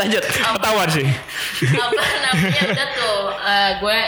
Lanjut. 0.00 0.22
Ketahuan 0.24 0.88
sih. 0.90 1.06
apa 1.74 2.04
namanya 2.24 2.62
udah 2.72 2.88
tuh 2.96 3.18
eh, 3.44 3.70
gue 3.78 3.98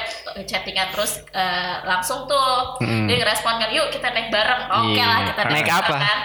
chattingan 0.42 0.90
terus 0.90 1.24
eh, 1.30 1.74
langsung 1.82 2.26
tuh 2.26 2.76
dia 2.80 3.16
ngerespon 3.16 3.56
kan 3.56 3.70
yuk 3.70 3.88
kita 3.88 4.10
naik 4.10 4.28
bareng 4.28 4.62
oke 4.66 4.92
Iya. 4.92 5.06
lah 5.06 5.20
kita 5.26 5.40
naik, 5.42 5.52
Naik 5.54 5.66
bareng 5.66 5.80
apa? 5.82 5.96
kan. 5.96 6.18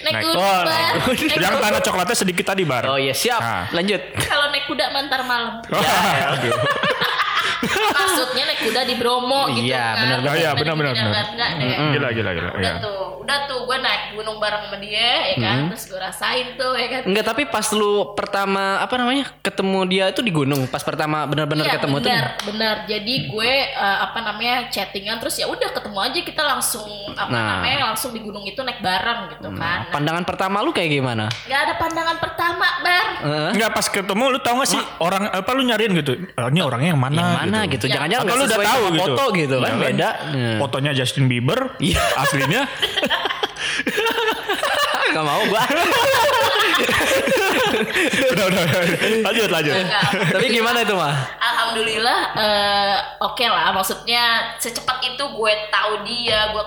naik 0.00 0.12
Naik- 0.12 0.24
gunung 0.24 0.40
oh, 0.40 0.62
naik 0.62 0.94
Naik 1.20 1.40
Yang 1.40 1.56
tanah 1.58 1.80
coklatnya 1.82 2.16
sedikit 2.16 2.44
tadi 2.46 2.62
bar. 2.62 2.84
Oh 2.84 2.94
iya, 2.94 3.10
siap. 3.12 3.40
Nah. 3.40 3.64
Lanjut. 3.72 4.00
kalau 4.20 4.46
naik 4.48 4.64
kuda 4.64 4.86
mantar 4.90 5.20
malam 5.24 5.58
Wah, 5.72 6.32
aduh. 6.32 6.52
Maksudnya 7.62 8.44
naik 8.46 8.60
kuda 8.62 8.80
di 8.82 8.94
Bromo 8.96 9.40
gitu 9.50 9.66
Iya, 9.66 9.84
kan 9.86 9.96
benar, 10.00 10.18
benar. 10.20 10.34
Iya, 10.34 10.50
benar, 10.52 10.74
benar, 10.74 10.92
benar. 10.94 11.24
enggak, 11.30 11.50
Gila, 11.90 12.08
gila, 12.10 12.30
gila. 12.32 12.50
udah 12.52 12.60
Iya. 12.62 12.72
tuh 12.80 12.98
udah 13.20 13.38
tuh 13.46 13.58
gue 13.62 13.76
naik 13.78 14.02
gunung 14.12 14.36
bareng 14.36 14.62
sama 14.64 14.78
dia 14.78 15.10
ya 15.28 15.36
kan 15.38 15.58
terus 15.68 15.84
gue 15.86 16.00
rasain 16.00 16.46
tuh 16.56 16.72
ya 16.74 16.88
kan 16.88 17.00
Enggak, 17.04 17.24
tapi 17.26 17.42
pas 17.46 17.66
lu 17.70 17.92
pertama 18.12 18.62
apa 18.78 18.94
namanya? 18.96 19.24
ketemu 19.40 19.78
dia 19.86 20.04
itu 20.08 20.20
di 20.20 20.30
gunung. 20.30 20.66
Pas 20.66 20.80
pertama 20.80 21.24
benar-benar 21.24 21.64
Iya, 21.64 21.74
ketemu 21.76 21.96
tuh. 21.96 22.08
benar, 22.08 22.26
benar. 22.42 22.76
Jadi 22.86 23.14
gue 23.28 23.52
eh, 23.70 23.98
apa 24.00 24.18
namanya 24.20 24.66
chattingan 24.68 25.16
terus 25.18 25.36
ya 25.36 25.46
udah 25.46 25.68
ketemu 25.70 25.98
aja 26.00 26.18
kita 26.20 26.42
langsung 26.42 26.88
apa 27.12 27.30
Nah. 27.30 27.46
namanya 27.56 27.78
langsung 27.86 28.10
di 28.10 28.20
gunung 28.20 28.42
itu 28.42 28.58
naik 28.58 28.80
bareng 28.80 29.30
gitu 29.30 29.48
kan. 29.52 29.84
Nah, 29.84 29.92
Pandangan 29.92 30.24
pertama 30.24 30.56
lu 30.60 30.70
kayak 30.70 30.90
gimana? 30.90 31.28
nggak 31.40 31.60
ada 31.60 31.74
pandangan 31.76 32.16
pertama, 32.18 32.66
Bar. 32.80 33.06
Heeh. 33.20 33.48
Enggak 33.54 33.70
pas 33.70 33.86
ketemu 33.86 34.24
lu 34.28 34.38
tau 34.40 34.54
gak 34.56 34.68
sih 34.68 34.82
orang 34.98 35.28
apa 35.28 35.50
lu 35.52 35.62
nyariin 35.62 35.92
gitu. 35.94 36.12
"Eh, 36.18 36.46
ini 36.48 36.60
orangnya 36.60 36.90
yang 36.90 37.00
mana? 37.00 37.20
Yang 37.20 37.32
mana 37.36 37.49
gitu? 37.66 37.84
Iya. 37.86 37.94
Jangan-jangan 37.98 38.24
Atau 38.24 38.30
nggak 38.30 38.40
lu 38.40 38.46
udah 38.46 38.58
tahu 38.64 38.82
gitu. 38.86 39.00
foto 39.00 39.24
gitu 39.34 39.56
kan 39.56 39.70
Iya 39.70 39.82
beda. 39.82 40.08
Fotonya 40.58 40.92
Justin 40.92 41.24
Bieber, 41.26 41.60
Iya. 41.78 42.02
aslinya 42.18 42.62
Gak 45.10 45.26
mau 45.26 45.42
gua. 45.44 45.58
udah, 48.30 48.44
udah, 48.46 48.62
udah. 48.62 48.82
Lanjut, 49.26 49.48
lanjut. 49.50 49.74
Enggak. 49.74 50.02
tapi 50.30 50.46
gimana 50.48 50.78
itu 50.80 50.94
mah? 50.94 51.14
Alhamdulillah 51.36 52.20
eh, 52.36 52.94
oke 53.20 53.42
lah. 53.42 53.74
Maksudnya 53.74 54.22
secepat 54.56 55.02
itu 55.02 55.18
gue 55.20 55.52
tahu 55.68 55.92
dia, 56.06 56.54
gue 56.54 56.64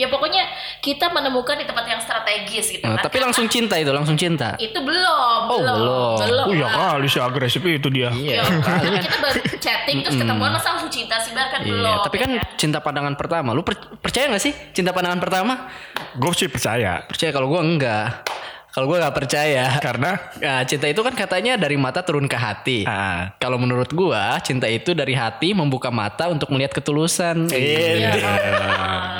ya 0.00 0.08
pokoknya 0.08 0.48
kita 0.80 1.06
menemukan 1.06 1.54
di 1.54 1.64
tempat 1.64 1.84
yang 1.84 2.00
strategis 2.00 2.72
gitu 2.72 2.80
Nah, 2.82 2.96
kan. 2.96 3.04
tapi 3.04 3.20
langsung 3.20 3.44
cinta 3.46 3.76
itu, 3.76 3.92
langsung 3.92 4.16
cinta. 4.16 4.56
itu 4.56 4.80
belum, 4.80 5.40
Oh, 5.46 5.60
belum. 5.60 6.16
belum. 6.18 6.46
Oh 6.46 6.54
ya 6.54 6.68
kali 6.70 7.06
sih 7.06 7.20
agresif 7.20 7.60
itu 7.60 7.88
dia. 7.88 8.08
Ya, 8.10 8.40
karena 8.40 8.96
kita 8.98 9.18
baru 9.18 9.40
chatting 9.56 9.98
terus 10.00 10.16
ketemuan 10.16 10.50
masa 10.50 10.72
langsung 10.72 10.88
cinta 10.88 11.20
sih 11.20 11.30
Bar 11.30 11.50
kan 11.50 11.60
belum. 11.60 11.84
Iya, 11.84 11.92
tapi 12.00 12.16
kan 12.16 12.28
ya 12.32 12.42
cinta 12.56 12.80
pandangan 12.80 13.12
pertama. 13.12 13.52
Lu 13.52 13.60
per- 13.60 14.00
percaya 14.00 14.30
gak 14.30 14.40
sih 14.40 14.56
cinta 14.72 14.90
pandangan 14.90 15.20
pertama? 15.20 15.68
Gue 16.12 16.32
sih 16.32 16.48
percaya. 16.48 17.04
Percaya 17.04 17.30
kalau 17.30 17.46
gua 17.46 17.60
enggak. 17.60 18.24
Kalau 18.70 18.86
gue 18.86 18.96
nggak 18.96 19.16
percaya. 19.16 19.66
Karena 19.78 20.14
Nah, 20.38 20.62
cinta 20.62 20.86
itu 20.86 21.02
kan 21.02 21.10
katanya 21.12 21.58
dari 21.58 21.74
mata 21.74 22.00
turun 22.00 22.24
ke 22.24 22.38
hati. 22.38 22.86
Ah. 22.86 23.34
Kalau 23.36 23.58
menurut 23.58 23.90
gua, 23.90 24.38
cinta 24.38 24.64
itu 24.64 24.94
dari 24.94 25.10
hati 25.10 25.50
membuka 25.50 25.90
mata 25.90 26.26
untuk 26.26 26.48
melihat 26.48 26.70
ketulusan. 26.72 27.50
Iya. 27.50 28.14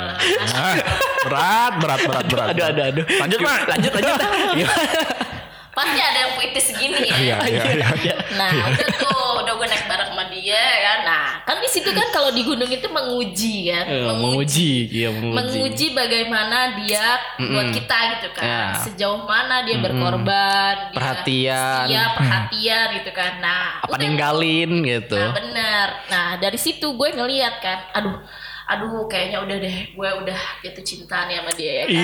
Berat, 1.21 1.73
berat, 1.77 1.99
berat, 2.05 2.25
berat. 2.27 2.47
Aduh, 2.53 2.65
aduh, 2.65 2.83
aduh. 2.89 3.05
Lanjut, 3.05 3.39
Mak. 3.39 3.59
Lanjut, 3.69 3.91
lanjut. 3.93 4.15
Gimana? 4.57 4.85
Pasti 5.71 6.03
ada 6.03 6.27
yang 6.27 6.31
puitis 6.35 6.67
segini 6.67 6.99
ya. 6.99 7.15
Iya, 7.15 7.37
iya, 7.47 7.63
iya. 7.95 8.15
Nah, 8.35 8.75
udah 8.75 8.87
tuh, 8.91 9.29
udah 9.39 9.53
gue 9.55 9.67
naik 9.71 9.87
bareng 9.87 10.11
sama 10.11 10.27
dia 10.27 10.59
ya. 10.59 10.93
Nah, 11.07 11.39
kan 11.47 11.63
di 11.63 11.69
situ 11.71 11.95
kan 11.95 12.11
kalau 12.11 12.27
di 12.27 12.43
gunung 12.43 12.67
itu 12.67 12.91
menguji 12.91 13.71
kan, 13.71 13.87
Eh, 13.87 14.03
menguji, 14.03 14.91
iya 14.91 15.07
menguji. 15.15 15.31
menguji 15.39 15.85
bagaimana 15.95 16.75
dia 16.75 17.15
buat 17.39 17.71
kita 17.71 17.97
gitu 18.19 18.27
kan. 18.35 18.43
Ya. 18.43 18.63
Sejauh 18.83 19.23
mana 19.23 19.63
dia 19.63 19.79
berkorban, 19.79 20.91
dia 20.91 20.97
Perhatian. 20.99 21.83
Iya, 21.87 22.03
perhatian 22.19 22.87
gitu 22.99 23.11
kan. 23.15 23.31
Nah, 23.39 23.79
Apa 23.79 23.95
udah 23.95 23.99
ninggalin 24.03 24.71
gitu. 24.83 25.15
Nah 25.15 25.31
bener. 25.31 25.87
Nah 26.11 26.27
dari 26.35 26.59
situ 26.59 26.83
gue 26.83 27.09
ngeliat 27.15 27.63
kan, 27.63 27.79
aduh, 27.95 28.19
aduh 28.71 29.03
kayaknya 29.11 29.43
udah 29.43 29.57
deh, 29.59 29.77
gue 29.91 30.09
udah 30.23 30.39
jatuh 30.63 30.79
cinta 30.79 31.27
nih 31.27 31.43
sama 31.43 31.51
dia 31.59 31.71
ya 31.71 31.85
kan. 31.91 31.99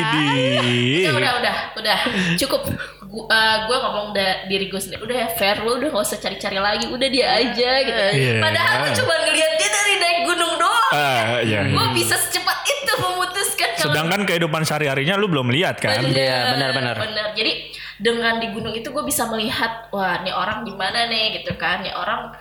Udah, 1.00 1.16
udah, 1.16 1.32
udah, 1.40 1.56
udah, 1.80 2.00
cukup. 2.36 2.62
Gu- 3.08 3.28
eh, 3.32 3.58
gue 3.72 3.78
ngomong 3.80 4.08
da- 4.12 4.44
diri 4.52 4.68
gue 4.68 4.76
sendiri, 4.76 5.00
udah 5.08 5.16
ya 5.16 5.28
fair 5.40 5.64
lu 5.64 5.80
udah 5.80 5.96
gak 5.96 6.04
usah 6.04 6.20
cari-cari 6.20 6.60
lagi, 6.60 6.92
udah 6.92 7.08
dia 7.08 7.28
aja 7.40 7.72
gitu. 7.88 8.04
Iya. 8.20 8.44
Padahal 8.44 8.76
gue 8.84 8.92
cuma 9.00 9.14
ngeliat 9.16 9.52
dia 9.56 9.70
dari 9.72 9.94
naik 9.96 10.20
gunung 10.28 10.54
doang. 10.60 10.92
Ah, 10.92 11.40
iya. 11.40 11.72
Gue 11.72 11.88
bisa 11.96 12.20
secepat 12.20 12.68
itu 12.68 12.94
memutuskan 13.00 13.70
kalau 13.80 13.96
Sedangkan 13.96 14.22
kehidupan 14.28 14.62
sehari-harinya 14.68 15.16
lu 15.16 15.32
belum 15.32 15.48
lihat 15.56 15.80
kan? 15.80 16.04
Iya, 16.04 16.52
benar, 16.52 16.70
benar. 16.76 16.96
benar. 17.00 17.28
Jadi 17.32 17.72
dengan 17.96 18.44
di 18.44 18.52
gunung 18.52 18.76
itu 18.76 18.92
gue 18.92 19.04
bisa 19.08 19.24
melihat 19.32 19.88
wah 19.96 20.20
nih 20.22 20.36
orang 20.36 20.68
gimana 20.68 21.08
nih 21.08 21.40
gitu 21.40 21.56
kan, 21.56 21.88
nih 21.88 21.96
orang 21.96 22.36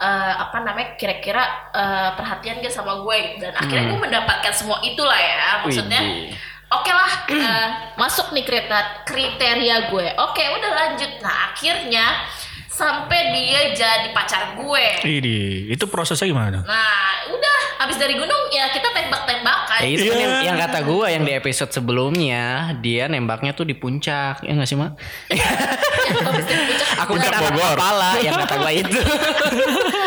eh, 0.00 0.34
apa 0.40 0.58
namanya 0.62 0.98
kira-kira 0.98 1.42
eh, 1.74 2.10
perhatian 2.18 2.62
gak 2.62 2.74
sama 2.74 3.02
gue 3.02 3.16
gitu. 3.30 3.36
dan 3.46 3.54
akhirnya 3.54 3.84
gue 3.90 4.00
mendapatkan 4.00 4.54
semua 4.54 4.78
itulah 4.82 5.18
ya 5.18 5.62
maksudnya. 5.62 6.02
Hmm. 6.02 6.30
Oke 6.74 6.90
lah, 6.90 7.12
eh, 7.30 7.68
masuk 7.94 8.34
nih 8.34 8.42
kriteria, 8.42 9.06
kriteria 9.06 9.76
gue. 9.94 10.06
Oke, 10.18 10.42
udah 10.42 10.70
lanjut. 10.74 11.22
Nah 11.22 11.54
akhirnya 11.54 12.26
sampai 12.74 13.30
dia 13.30 13.60
jadi 13.70 14.10
pacar 14.10 14.58
gue. 14.58 14.86
Idi, 15.06 15.70
itu 15.70 15.84
prosesnya 15.86 16.26
gimana? 16.26 16.66
Nah, 16.66 17.30
udah 17.30 17.58
habis 17.76 17.96
dari 17.96 18.14
gunung 18.14 18.42
ya 18.48 18.68
kita 18.68 18.88
tembak-tembakan. 18.88 19.78
Ya, 19.80 19.88
itu 19.88 20.04
kan 20.04 20.14
Iya. 20.14 20.22
yang, 20.22 20.34
yang 20.44 20.56
kata 20.58 20.78
gua 20.82 21.06
yang 21.08 21.22
di 21.22 21.32
episode 21.32 21.70
sebelumnya 21.70 22.44
dia 22.78 23.06
nembaknya 23.06 23.50
tuh 23.50 23.62
di 23.62 23.74
puncak 23.74 24.40
ya 24.40 24.52
nggak 24.52 24.64
sih 24.64 24.74
mak? 24.74 24.94
Habis 25.28 26.44
dari 26.50 26.62
puncak 26.66 26.86
Aku 27.00 27.10
Puncak 27.14 27.30
anak 27.30 27.42
Bogor. 27.50 27.74
kepala 27.74 28.10
yang 28.18 28.34
kata 28.36 28.54
gua 28.56 28.72
itu. 28.72 29.00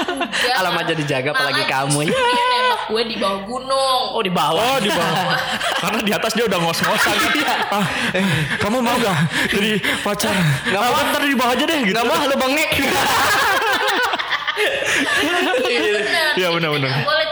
Enggak. 0.07 0.55
Alamat 0.57 0.83
jadi 0.87 1.03
jaga 1.05 1.29
apalagi 1.31 1.63
kamu. 1.65 1.99
Dia 2.05 2.15
nembak 2.47 2.81
gue 2.87 3.01
di 3.05 3.15
bawah 3.17 3.39
gunung. 3.43 4.03
Oh 4.13 4.21
di 4.21 4.31
bawah. 4.31 4.63
Oh 4.63 4.77
di 4.79 4.89
bawah. 4.89 5.35
Karena 5.83 5.99
di 6.01 6.11
atas 6.11 6.31
dia 6.33 6.45
udah 6.45 6.59
ngos-ngosan. 6.59 7.15
ah, 7.69 7.85
eh, 8.13 8.25
kamu 8.57 8.79
mau 8.79 8.95
gak 8.97 9.17
jadi 9.51 9.71
pacar? 10.01 10.31
Ah, 10.71 10.87
mau. 10.87 11.03
ntar 11.11 11.21
di 11.21 11.35
bawah 11.35 11.53
aja 11.53 11.63
deh 11.63 11.79
gitu. 11.83 11.93
Gak 11.93 12.05
mau 12.05 12.23
lu 12.23 12.35
bengek. 12.35 12.71
Bener. 14.57 15.55
Iya, 16.37 16.53
bener-bener. 16.53 16.89
nggak 16.89 17.01
boleh 17.01 17.27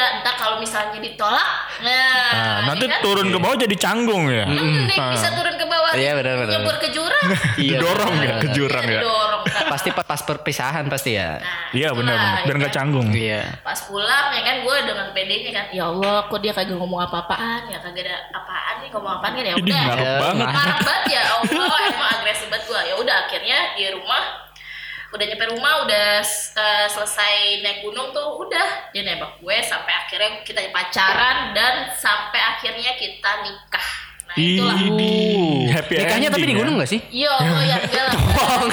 bahaya. 0.00 0.18
Entar 0.18 0.34
kalau 0.36 0.56
misalnya 0.58 0.98
ditolak, 0.98 1.48
nah, 1.80 2.30
Nah, 2.30 2.58
nanti 2.66 2.84
ya 2.84 2.90
kan? 2.90 3.00
turun 3.02 3.26
ke 3.28 3.38
bawah 3.38 3.56
jadi 3.58 3.76
canggung 3.76 4.24
ya. 4.26 4.44
Mending 4.46 4.98
bisa 5.10 5.28
turun 5.30 5.54
ke 5.54 5.66
bawah. 5.66 5.90
Iya, 5.92 6.12
benar-benar. 6.14 6.52
Nyebur 6.56 6.76
ke 6.78 6.88
jurang. 6.90 7.18
Iya, 7.60 7.76
Didorong 7.76 8.14
ya 8.18 8.32
ke 8.38 8.48
jurang 8.50 8.84
ya. 8.86 9.00
Didorong 9.00 9.42
kan. 9.44 9.64
Pasti 9.68 9.88
pas, 9.92 10.20
perpisahan 10.20 10.84
pasti 10.86 11.10
ya. 11.14 11.36
Nah, 11.36 11.70
Iya 11.70 11.88
itulah, 11.88 11.98
benar-benar. 12.00 12.32
ya 12.32 12.44
Biar 12.44 12.56
nggak 12.56 12.72
kan? 12.72 12.78
canggung. 12.80 13.08
Iya. 13.10 13.40
Pas 13.60 13.80
pulang 13.84 14.26
ya 14.30 14.42
kan 14.42 14.56
gue 14.60 14.76
dengan 14.82 15.06
pedenya 15.12 15.50
kan, 15.52 15.66
ya 15.70 15.84
Allah, 15.86 16.16
kok 16.26 16.38
dia 16.38 16.52
kagak 16.52 16.76
ngomong 16.76 17.00
apa-apaan 17.02 17.60
ya 17.66 17.78
kagak 17.78 18.04
ada 18.04 18.16
apaan 18.32 18.74
nih 18.80 18.88
ngomong 18.90 19.12
apaan 19.14 19.32
kan 19.34 19.44
ya 19.44 19.54
udah. 19.54 19.80
marah 19.84 20.00
Ya, 20.00 20.14
banget. 20.18 20.46
banget 20.80 21.02
ya 21.10 21.22
Allah 21.30 21.78
emang 21.86 22.10
agresif 22.14 22.46
banget 22.48 22.64
gue. 22.66 22.80
Ya 22.82 22.94
udah 22.96 23.16
akhirnya 23.20 23.58
di 23.74 23.84
rumah 23.92 24.22
udah 25.10 25.24
nyampe 25.26 25.46
rumah 25.50 25.74
udah 25.86 26.22
eh, 26.22 26.86
selesai 26.86 27.66
naik 27.66 27.82
gunung 27.82 28.14
tuh 28.14 28.46
udah 28.46 28.94
dia 28.94 29.02
nembak 29.02 29.42
gue 29.42 29.56
sampai 29.66 29.90
akhirnya 29.90 30.46
kita 30.46 30.70
pacaran 30.70 31.50
dan 31.50 31.90
sampai 31.98 32.38
akhirnya 32.38 32.94
kita 32.94 33.30
nikah. 33.42 33.88
Nah 34.30 34.36
itulah. 34.38 34.78
Idi, 34.78 35.66
happy 35.74 35.94
Nikahnya 35.98 36.28
tapi 36.30 36.46
di 36.46 36.54
ya. 36.54 36.58
gunung 36.62 36.74
gak 36.78 36.86
sih? 36.86 37.02
Yo, 37.10 37.26
oh 37.26 37.62
ya 37.66 37.76
enggak 37.82 38.04
lah. 38.06 38.14
Oh. 38.40 38.66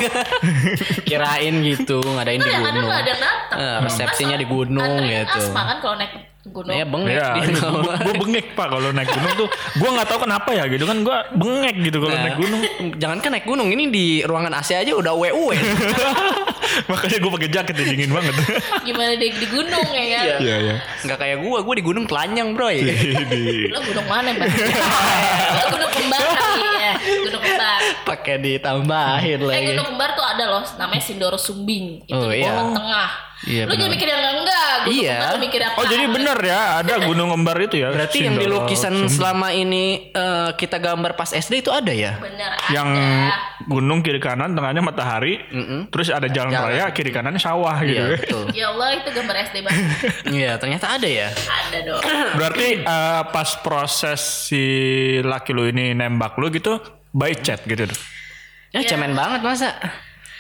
Kirain 1.10 1.56
gitu, 1.66 1.98
ngadain 2.06 2.38
di 2.38 2.46
ada 2.46 2.62
gunung. 2.62 2.88
ada 2.94 3.10
yang 3.10 3.22
datang. 3.22 3.58
Eh, 3.58 3.78
resepsinya 3.90 4.38
di 4.38 4.46
gunung 4.46 5.02
gitu. 5.02 5.42
Asma 5.42 5.62
kan 5.66 5.78
kalau 5.82 5.96
naik 5.98 6.27
gunung. 6.50 6.72
Ya 6.72 6.84
bengek 6.84 7.14
Iya, 7.14 7.28
di 7.40 7.54
gue 8.06 8.14
bengek 8.18 8.46
pak 8.54 8.68
kalau 8.68 8.90
naik 8.90 9.10
gunung 9.10 9.34
tuh. 9.36 9.48
Gue 9.76 9.90
nggak 9.90 10.08
tahu 10.08 10.20
kenapa 10.24 10.50
ya 10.52 10.64
gitu 10.66 10.84
kan. 10.84 10.98
Gue 11.02 11.18
bengek 11.34 11.76
gitu 11.82 11.98
kalau 11.98 12.12
Nah, 12.12 12.24
naik 12.24 12.38
gunung. 12.38 12.62
Jangan 12.96 13.18
kan 13.20 13.30
naik 13.32 13.46
gunung 13.46 13.68
ini 13.68 13.84
di 13.88 14.06
ruangan 14.22 14.54
AC 14.54 14.74
aja 14.74 14.92
udah 14.92 15.14
uwe-uwe. 15.14 15.56
Makanya 16.92 17.18
gue 17.18 17.32
pakai 17.32 17.50
jaket 17.50 17.76
ya, 17.76 17.86
dingin 17.86 18.12
banget. 18.12 18.36
Gimana 18.84 19.14
di, 19.16 19.28
di 19.32 19.48
gunung 19.48 19.88
ya 19.88 20.06
kan? 20.12 20.26
Iya 20.38 20.56
iya. 20.60 20.76
Enggak 21.02 21.18
kayak 21.18 21.38
gua, 21.40 21.58
gua 21.62 21.74
di 21.74 21.84
gunung 21.84 22.06
telanjang, 22.06 22.54
Bro. 22.54 22.70
Idi. 22.70 23.72
Lo 23.72 23.80
gunung 23.82 24.06
mana, 24.06 24.30
Bang? 24.32 24.52
Lo 25.58 25.66
gunung 25.72 25.92
kembar 25.92 26.22
kali 26.22 26.62
ya. 26.78 26.94
Gunung 27.24 27.42
kembar. 27.42 27.80
Pakai 28.04 28.36
ditambahin 28.38 29.38
Eh 29.38 29.48
lagi. 29.48 29.66
gunung 29.72 29.88
kembar 29.88 30.12
ada 30.38 30.46
loh, 30.48 30.64
namanya 30.78 31.02
Sindoro 31.02 31.36
Sumbing. 31.36 32.06
Itu 32.06 32.14
Oh, 32.14 32.30
di 32.30 32.40
iya. 32.40 32.54
bawah 32.54 32.72
tengah. 32.72 33.10
Iya, 33.40 33.64
Lu 33.64 33.70
jangan 33.70 33.78
benar. 33.80 33.94
mikir 33.94 34.08
yang 34.10 34.22
enggak. 34.34 34.76
Gunung 34.80 34.98
Iya. 34.98 35.18
mikir 35.38 35.62
apa? 35.62 35.78
Oh 35.78 35.86
jadi 35.86 36.04
bener 36.08 36.38
ya 36.42 36.62
ada 36.80 36.94
gunung 37.06 37.30
kembar 37.30 37.58
itu 37.60 37.76
ya. 37.78 37.88
Berarti 37.92 38.18
yang 38.20 38.34
di 38.36 38.48
lukisan 38.48 38.94
Sumbing. 38.96 39.14
selama 39.14 39.48
ini 39.52 39.86
eh, 40.10 40.50
kita 40.54 40.78
gambar 40.78 41.14
pas 41.14 41.30
SD 41.30 41.62
itu 41.62 41.70
ada 41.70 41.90
ya? 41.90 42.18
Bener 42.18 42.50
yang 42.68 42.90
ada. 42.90 43.62
gunung 43.64 44.02
kiri 44.02 44.18
kanan 44.18 44.54
tengahnya 44.54 44.80
matahari, 44.80 45.38
terus 45.88 46.10
ada 46.10 46.26
jalan, 46.26 46.50
Jalan. 46.50 46.66
raya 46.72 46.86
kiri 46.90 47.10
kanannya 47.10 47.38
sawah 47.38 47.78
gitu. 47.80 47.94
Iya, 47.94 48.02
ya. 48.02 48.18
betul. 48.18 48.44
Ya 48.56 48.66
Allah 48.70 48.88
itu 48.96 49.10
gambar 49.12 49.36
SD 49.44 49.56
banget. 49.60 49.86
Iya, 50.38 50.52
ternyata 50.56 50.86
ada 50.90 51.08
ya. 51.08 51.28
ada 51.30 51.78
dong. 51.84 52.02
Berarti 52.38 52.68
eh, 52.80 53.22
pas 53.28 53.50
proses 53.60 54.18
si 54.48 54.64
laki 55.20 55.52
lu 55.52 55.68
ini 55.68 55.94
nembak 55.94 56.38
lu 56.38 56.50
gitu 56.50 56.82
by 57.12 57.34
chat 57.36 57.62
gitu. 57.64 57.86
Ya, 58.70 58.82
cemen 58.84 59.14
banget 59.14 59.42
masa. 59.42 59.78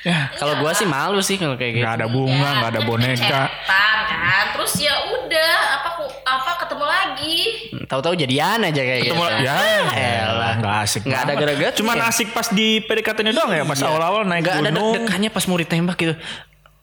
Ya, 0.07 0.31
Kalau 0.33 0.55
gua 0.57 0.71
sih 0.71 0.87
malu 0.87 1.19
sih 1.19 1.35
kalau 1.35 1.53
kayak 1.53 1.71
gitu. 1.73 1.83
nggak 1.83 1.95
ada 1.97 2.07
bunga, 2.07 2.49
nggak 2.55 2.69
ada 2.69 2.79
kan 2.79 2.87
boneka. 2.87 3.41
chatan 3.43 3.97
kan. 4.07 4.45
Terus 4.55 4.73
ya 4.79 4.95
udah 5.05 5.53
apa 5.75 5.89
apa 6.23 6.51
ketemu 6.57 6.85
lagi. 6.85 7.37
Tahu-tahu 7.83 8.13
jadian 8.15 8.59
aja 8.61 8.81
kayak 8.81 9.01
gitu. 9.01 9.11
Ketemu 9.11 9.43
ya, 9.43 9.57
elah. 9.91 10.53
nggak 10.57 10.75
asik. 10.81 11.01
Nggak 11.03 11.21
ada 11.21 11.33
greget 11.35 11.73
Cuman 11.75 11.95
ya? 11.97 12.07
asik 12.07 12.27
pas 12.31 12.47
di 12.49 12.79
PDKT-nya 12.79 13.31
doang 13.31 13.51
ya, 13.51 13.63
pas 13.63 13.79
awal-awal 13.81 14.23
naik 14.23 14.41
Nggak 14.41 14.55
ada 14.55 14.69
gunung. 14.69 14.93
deg-degannya 14.95 15.29
pas 15.29 15.43
mau 15.43 15.57
ditembak 15.57 15.97
gitu. 15.97 16.13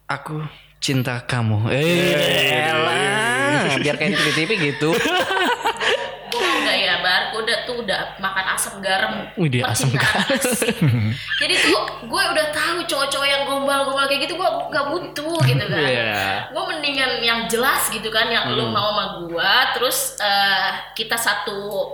Aku 0.04 0.44
cinta 0.78 1.16
kamu. 1.18 1.72
Eh, 1.72 2.68
elah. 2.68 3.72
Biar 3.74 3.96
kayak 3.96 4.12
di 4.14 4.32
TV 4.34 4.50
gitu. 4.62 4.92
udah 7.84 7.94
udah 7.94 8.00
makan 8.18 8.44
asam 8.56 8.74
garam. 8.82 9.12
Wih, 9.38 9.48
dia 9.52 9.62
asam 9.68 9.92
asik. 9.94 10.74
Jadi 11.40 11.54
tuh 11.60 11.80
gue 12.08 12.22
udah 12.34 12.46
tahu 12.50 12.78
cowok-cowok 12.88 13.28
yang 13.28 13.42
gombal-gombal 13.46 14.08
kayak 14.10 14.26
gitu 14.26 14.34
gue 14.40 14.50
gak 14.72 14.86
butuh 14.90 15.38
gitu 15.46 15.64
kan. 15.68 15.86
Iya. 15.86 16.50
Gue 16.50 16.64
mendingan 16.74 17.22
yang 17.22 17.40
jelas 17.46 17.86
gitu 17.92 18.08
kan, 18.10 18.26
yang 18.32 18.50
lu 18.50 18.72
mau 18.72 18.96
sama 18.96 19.06
gue, 19.24 19.52
terus 19.78 20.18
eh, 20.18 20.70
kita 20.98 21.14
satu 21.14 21.92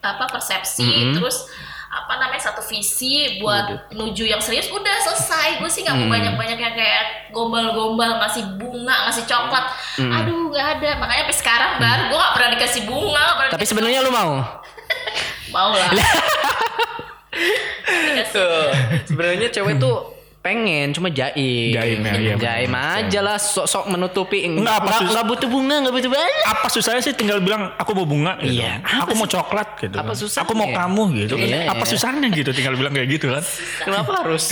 apa 0.00 0.24
persepsi, 0.32 1.12
terus 1.12 1.44
apa 1.90 2.22
namanya 2.22 2.38
satu 2.38 2.62
visi 2.62 3.42
buat 3.42 3.90
menuju 3.90 4.22
yang 4.22 4.38
serius 4.38 4.70
udah 4.70 4.96
selesai 5.10 5.58
gue 5.58 5.66
sih 5.66 5.82
nggak 5.82 5.98
mau 5.98 6.06
banyak-banyak 6.06 6.58
yang 6.62 6.70
kayak 6.78 7.34
gombal-gombal 7.34 8.22
ngasih 8.22 8.46
bunga 8.62 9.10
ngasih 9.10 9.26
coklat 9.26 9.74
aduh 9.98 10.54
nggak 10.54 10.66
ada 10.78 10.90
makanya 11.02 11.26
sampai 11.26 11.38
sekarang 11.42 11.70
bar 11.82 11.98
gue 12.06 12.14
nggak 12.14 12.34
pernah 12.38 12.50
dikasih 12.54 12.82
bunga 12.86 13.24
pernah 13.34 13.52
Tapi 13.58 13.66
sebenarnya 13.66 14.06
lu 14.06 14.14
mau? 14.14 14.38
Mau 15.50 15.70
lah 15.70 15.90
Tuh. 18.30 18.70
Sebenarnya 19.06 19.48
cewek 19.50 19.76
tuh 19.76 19.96
pengen 20.40 20.88
cuma 20.90 21.10
jaim. 21.10 21.68
Jaim 21.70 22.00
ya, 22.00 22.12
iya, 22.16 22.34
Jaim 22.34 22.72
aja 22.72 23.20
lah 23.20 23.36
sok-sok 23.36 23.90
menutupi. 23.90 24.46
Nggak, 24.46 24.72
apa 24.78 24.88
nggak, 25.04 25.26
butuh 25.26 25.48
bunga, 25.48 25.84
nggak 25.84 25.92
butuh 25.92 26.10
banyak. 26.10 26.44
apa 26.46 26.66
susahnya 26.66 27.02
sih 27.02 27.12
tinggal 27.12 27.38
bilang 27.38 27.74
aku 27.74 27.92
mau 27.92 28.06
bunga 28.08 28.40
gitu. 28.40 28.56
Iya, 28.56 28.80
apa 28.80 29.04
aku 29.04 29.12
mau 29.14 29.28
coklat 29.28 29.68
gitu 29.78 29.94
Apa 29.94 30.06
kan. 30.06 30.16
susahnya? 30.16 30.42
aku 30.42 30.52
mau 30.54 30.68
kamu 30.70 31.02
gitu 31.18 31.34
Iya, 31.36 31.58
apa 31.68 31.84
iya. 31.84 31.90
susahnya 31.90 32.26
gitu 32.30 32.50
tinggal 32.50 32.74
bilang 32.74 32.92
kayak 32.92 33.08
gitu 33.10 33.26
kan 33.28 33.44
Kenapa 33.84 34.10
harus 34.24 34.44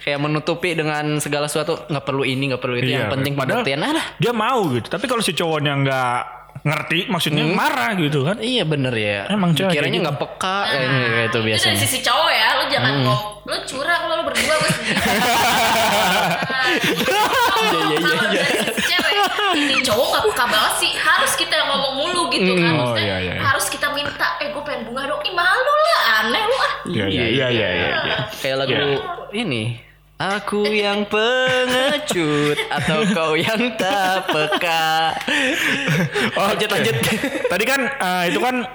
kayak 0.00 0.18
menutupi 0.18 0.72
dengan 0.72 1.04
segala 1.18 1.44
sesuatu 1.44 1.84
nggak 1.84 2.04
perlu 2.04 2.22
ini 2.22 2.48
nggak 2.48 2.62
perlu 2.62 2.76
itu 2.76 2.88
yang 2.88 3.06
Iya, 3.06 3.12
penting 3.12 3.32
padahal 3.34 3.60
pengertian 3.60 3.80
ah 3.80 3.92
lah. 3.94 4.06
dia 4.16 4.32
mau 4.32 4.60
gitu 4.70 4.86
tapi 4.86 5.04
kalau 5.04 5.20
si 5.20 5.32
cowoknya 5.32 5.72
nggak 5.76 6.18
ngerti 6.60 6.98
maksudnya 7.06 7.44
marah 7.46 7.94
gitu 7.94 8.22
kan. 8.22 8.36
Iya 8.38 8.62
bener 8.62 8.94
ya. 8.94 9.26
Emang 9.28 9.52
cewek 9.52 9.72
Kiranya 9.72 9.98
gitu. 9.98 10.04
nggak 10.04 10.18
peka 10.18 10.58
kayak 10.64 10.88
kayak 10.88 10.98
itu 11.08 11.14
Itu 11.28 11.38
dari 11.38 11.46
biasanya. 11.48 11.78
sisi 11.78 11.98
cowok 12.00 12.30
ya, 12.30 12.48
lu 12.54 12.64
jangan 12.68 12.92
ngomong, 12.98 13.20
lu 13.44 13.56
curang 13.64 14.02
lu, 14.04 14.14
lu 14.14 14.24
berdua 14.26 14.54
gue 14.56 14.70
sendiri. 14.76 14.98
Iya, 16.68 17.80
iya, 17.88 17.98
Kalau 17.98 18.24
dari 18.28 18.52
sisi 18.68 18.82
cewek, 18.86 19.14
ini 19.56 19.76
cowok 19.80 20.06
gak 20.08 20.22
peka 20.28 20.44
banget 20.46 20.74
sih, 20.78 20.92
harus 20.94 21.32
kita 21.34 21.54
yang 21.54 21.68
ngomong 21.68 21.94
mulu 21.96 22.22
gitu 22.28 22.52
kan. 22.54 22.72
Oh, 22.72 22.76
Maksudnya 22.92 23.04
iya, 23.04 23.16
iya, 23.18 23.32
iya. 23.34 23.42
harus 23.42 23.66
kita 23.66 23.88
minta, 23.90 24.28
eh 24.38 24.48
gue 24.48 24.62
pengen 24.62 24.82
bunga 24.86 25.02
dong, 25.06 25.20
ih 25.22 25.34
malu 25.34 25.72
lah, 25.72 26.02
aneh 26.22 26.42
lu 26.42 26.56
ah. 26.56 26.72
Iya 26.86 27.04
iya 27.08 27.26
iya 27.28 27.48
iya. 27.48 27.68
iya. 27.72 28.16
Kayak 28.38 28.56
lagu 28.62 28.74
ini. 29.32 29.87
Aku 30.18 30.66
yang 30.66 31.06
pengecut 31.06 32.58
atau 32.74 33.06
kau 33.14 33.32
yang 33.38 33.70
tak 33.78 34.26
peka. 34.26 35.14
Oh, 36.38 36.50
lanjut 36.50 36.70
lanjut. 36.74 36.94
Tadi 37.46 37.64
kan 37.66 37.80
eh, 37.86 38.22
itu 38.34 38.42
kan 38.42 38.66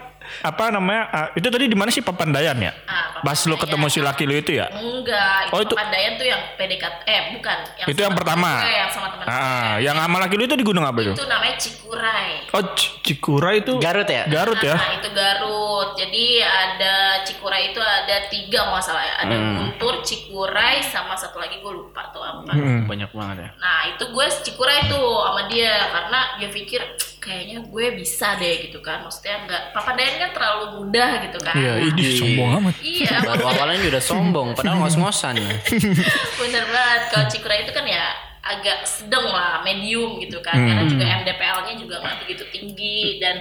apa 0.42 0.64
namanya? 0.70 1.04
eh, 1.06 1.38
itu 1.38 1.48
tadi 1.48 1.66
di 1.66 1.76
mana 1.76 1.90
sih 1.90 2.00
Papandayan 2.00 2.58
ya? 2.58 2.74
Ah, 2.84 3.20
Pas 3.20 3.40
lu 3.44 3.54
ketemu 3.54 3.86
si 3.88 4.00
laki 4.00 4.24
lu 4.24 4.34
itu 4.34 4.52
ya? 4.54 4.68
Enggak, 4.70 5.48
itu, 5.48 5.54
Oh, 5.54 5.60
itu- 5.60 5.76
Papandayan 5.76 6.14
tuh 6.16 6.26
yang 6.26 6.42
PDKT, 6.56 7.00
eh 7.06 7.22
bukan. 7.32 7.58
Itu 7.84 7.94
sama 7.94 8.02
yang 8.02 8.14
pertama. 8.14 8.50
gue, 8.60 8.74
yang 8.74 8.90
sama 8.90 9.08
teman 9.10 9.26
Ah, 9.26 9.74
yang 9.78 9.96
sama 9.96 10.18
laki 10.18 10.34
lu 10.34 10.44
itu 10.44 10.56
di 10.56 10.64
gunung 10.64 10.82
apa 10.82 11.00
itu? 11.00 11.14
Itu 11.14 11.26
namanya 11.26 11.56
Cikuray. 11.56 12.30
Oh, 12.50 12.64
C- 12.74 12.94
Cikura 13.02 13.52
itu 13.54 13.78
Garut 13.78 14.06
ya? 14.06 14.24
Garut 14.26 14.60
ya? 14.60 14.74
Nah, 14.74 14.92
itu 14.96 15.10
Garut. 15.10 15.90
Jadi 15.94 16.26
ada 16.40 16.96
Cikuray 17.22 17.70
itu 17.70 17.80
ada 17.80 18.18
tiga 18.28 18.60
kalau 18.60 18.74
nggak 18.74 18.86
salah 18.86 19.04
ya. 19.04 19.14
Ada 19.20 19.36
Hmm. 19.36 19.54
Guntur, 19.56 19.94
Cikuray, 20.02 20.80
sama 20.82 21.14
satu 21.14 21.38
lagi 21.38 21.58
gue 21.58 21.72
lupa 21.72 22.10
tuh 22.10 22.22
apa. 22.22 22.50
Hmm. 22.50 22.86
Banyak 22.86 23.10
banget 23.10 23.38
ya. 23.40 23.50
Nah 23.56 23.80
itu 23.88 24.04
gue 24.06 24.26
Cikuray 24.42 24.86
tuh 24.86 25.00
sama 25.24 25.42
dia 25.46 25.74
karena 25.90 26.20
dia 26.38 26.50
pikir 26.50 26.82
kayaknya 27.24 27.64
gue 27.64 27.86
bisa 27.96 28.36
deh 28.36 28.68
gitu 28.68 28.84
kan. 28.84 29.08
Maksudnya 29.08 29.48
nggak 29.48 29.64
Papa 29.72 29.96
Dayan 29.96 30.16
kan 30.20 30.32
terlalu 30.36 30.66
mudah 30.84 31.10
gitu 31.24 31.40
kan. 31.40 31.56
Iya, 31.56 31.74
ini 31.88 32.04
sombong 32.20 32.50
amat. 32.60 32.76
Iya, 32.84 33.16
Baru 33.24 33.46
awalnya 33.48 33.78
juga 33.80 33.92
udah 33.96 34.04
sombong, 34.04 34.48
padahal 34.52 34.78
ngos-ngosan 34.84 35.40
ya. 35.40 35.52
bener 36.44 36.64
banget. 36.68 37.02
Kalau 37.16 37.26
Cikuray 37.32 37.64
itu 37.64 37.72
kan 37.72 37.88
ya 37.88 38.12
agak 38.44 38.84
sedang 38.84 39.32
lah, 39.32 39.64
medium 39.64 40.20
gitu 40.20 40.44
kan. 40.44 40.60
Hmm. 40.60 40.68
Karena 40.68 40.84
juga 40.92 41.06
MDPL-nya 41.24 41.74
juga 41.80 41.96
nggak 42.04 42.18
begitu 42.28 42.44
tinggi 42.52 43.24
dan 43.24 43.40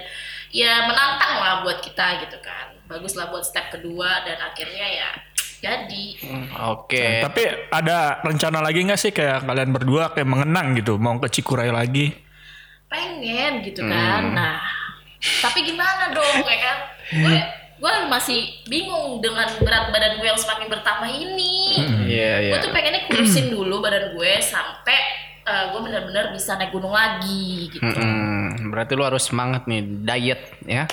ya 0.54 0.86
menantang 0.86 1.34
lah 1.42 1.54
buat 1.66 1.82
kita 1.82 2.22
gitu 2.22 2.38
kan. 2.38 2.70
Bagus 2.86 3.18
lah 3.18 3.34
buat 3.34 3.42
step 3.42 3.74
kedua 3.74 4.22
dan 4.22 4.38
akhirnya 4.38 4.86
ya 4.86 5.10
jadi. 5.62 6.06
Oke. 6.70 7.22
Tapi 7.22 7.42
ada 7.70 8.22
rencana 8.22 8.62
lagi 8.62 8.82
nggak 8.86 9.00
sih 9.00 9.10
kayak 9.10 9.42
kalian 9.42 9.70
berdua 9.74 10.14
kayak 10.14 10.28
mengenang 10.30 10.78
gitu, 10.78 10.98
mau 11.02 11.18
ke 11.18 11.30
Cikuray 11.30 11.74
lagi? 11.74 12.21
Pengen 12.92 13.64
gitu 13.64 13.80
kan 13.82 14.22
nah 14.30 14.60
tapi 15.40 15.64
gimana 15.64 16.10
dong 16.10 16.44
ya 16.44 16.58
kan 16.60 16.78
gue 17.10 17.36
gue 17.78 17.92
masih 18.06 18.38
bingung 18.66 19.18
dengan 19.18 19.48
berat 19.58 19.88
badan 19.88 20.16
gue 20.16 20.28
yang 20.28 20.38
semakin 20.38 20.68
bertambah 20.68 21.08
ini 21.08 21.52
Iya, 22.04 22.32
iya. 22.38 22.52
gue 22.52 22.58
tuh 22.60 22.70
pengennya 22.70 23.08
kurusin 23.08 23.48
dulu 23.48 23.80
badan 23.80 24.12
gue 24.12 24.32
sampai 24.38 24.98
eh, 25.42 25.64
gue 25.72 25.80
benar-benar 25.80 26.30
bisa 26.30 26.54
naik 26.54 26.70
gunung 26.70 26.92
lagi 26.92 27.72
gitu 27.72 27.82
Mm-mm. 27.82 28.68
Berarti 28.68 28.92
lu 28.92 29.02
harus 29.02 29.24
semangat 29.24 29.64
nih 29.64 29.80
diet 29.82 30.40
ya. 30.62 30.84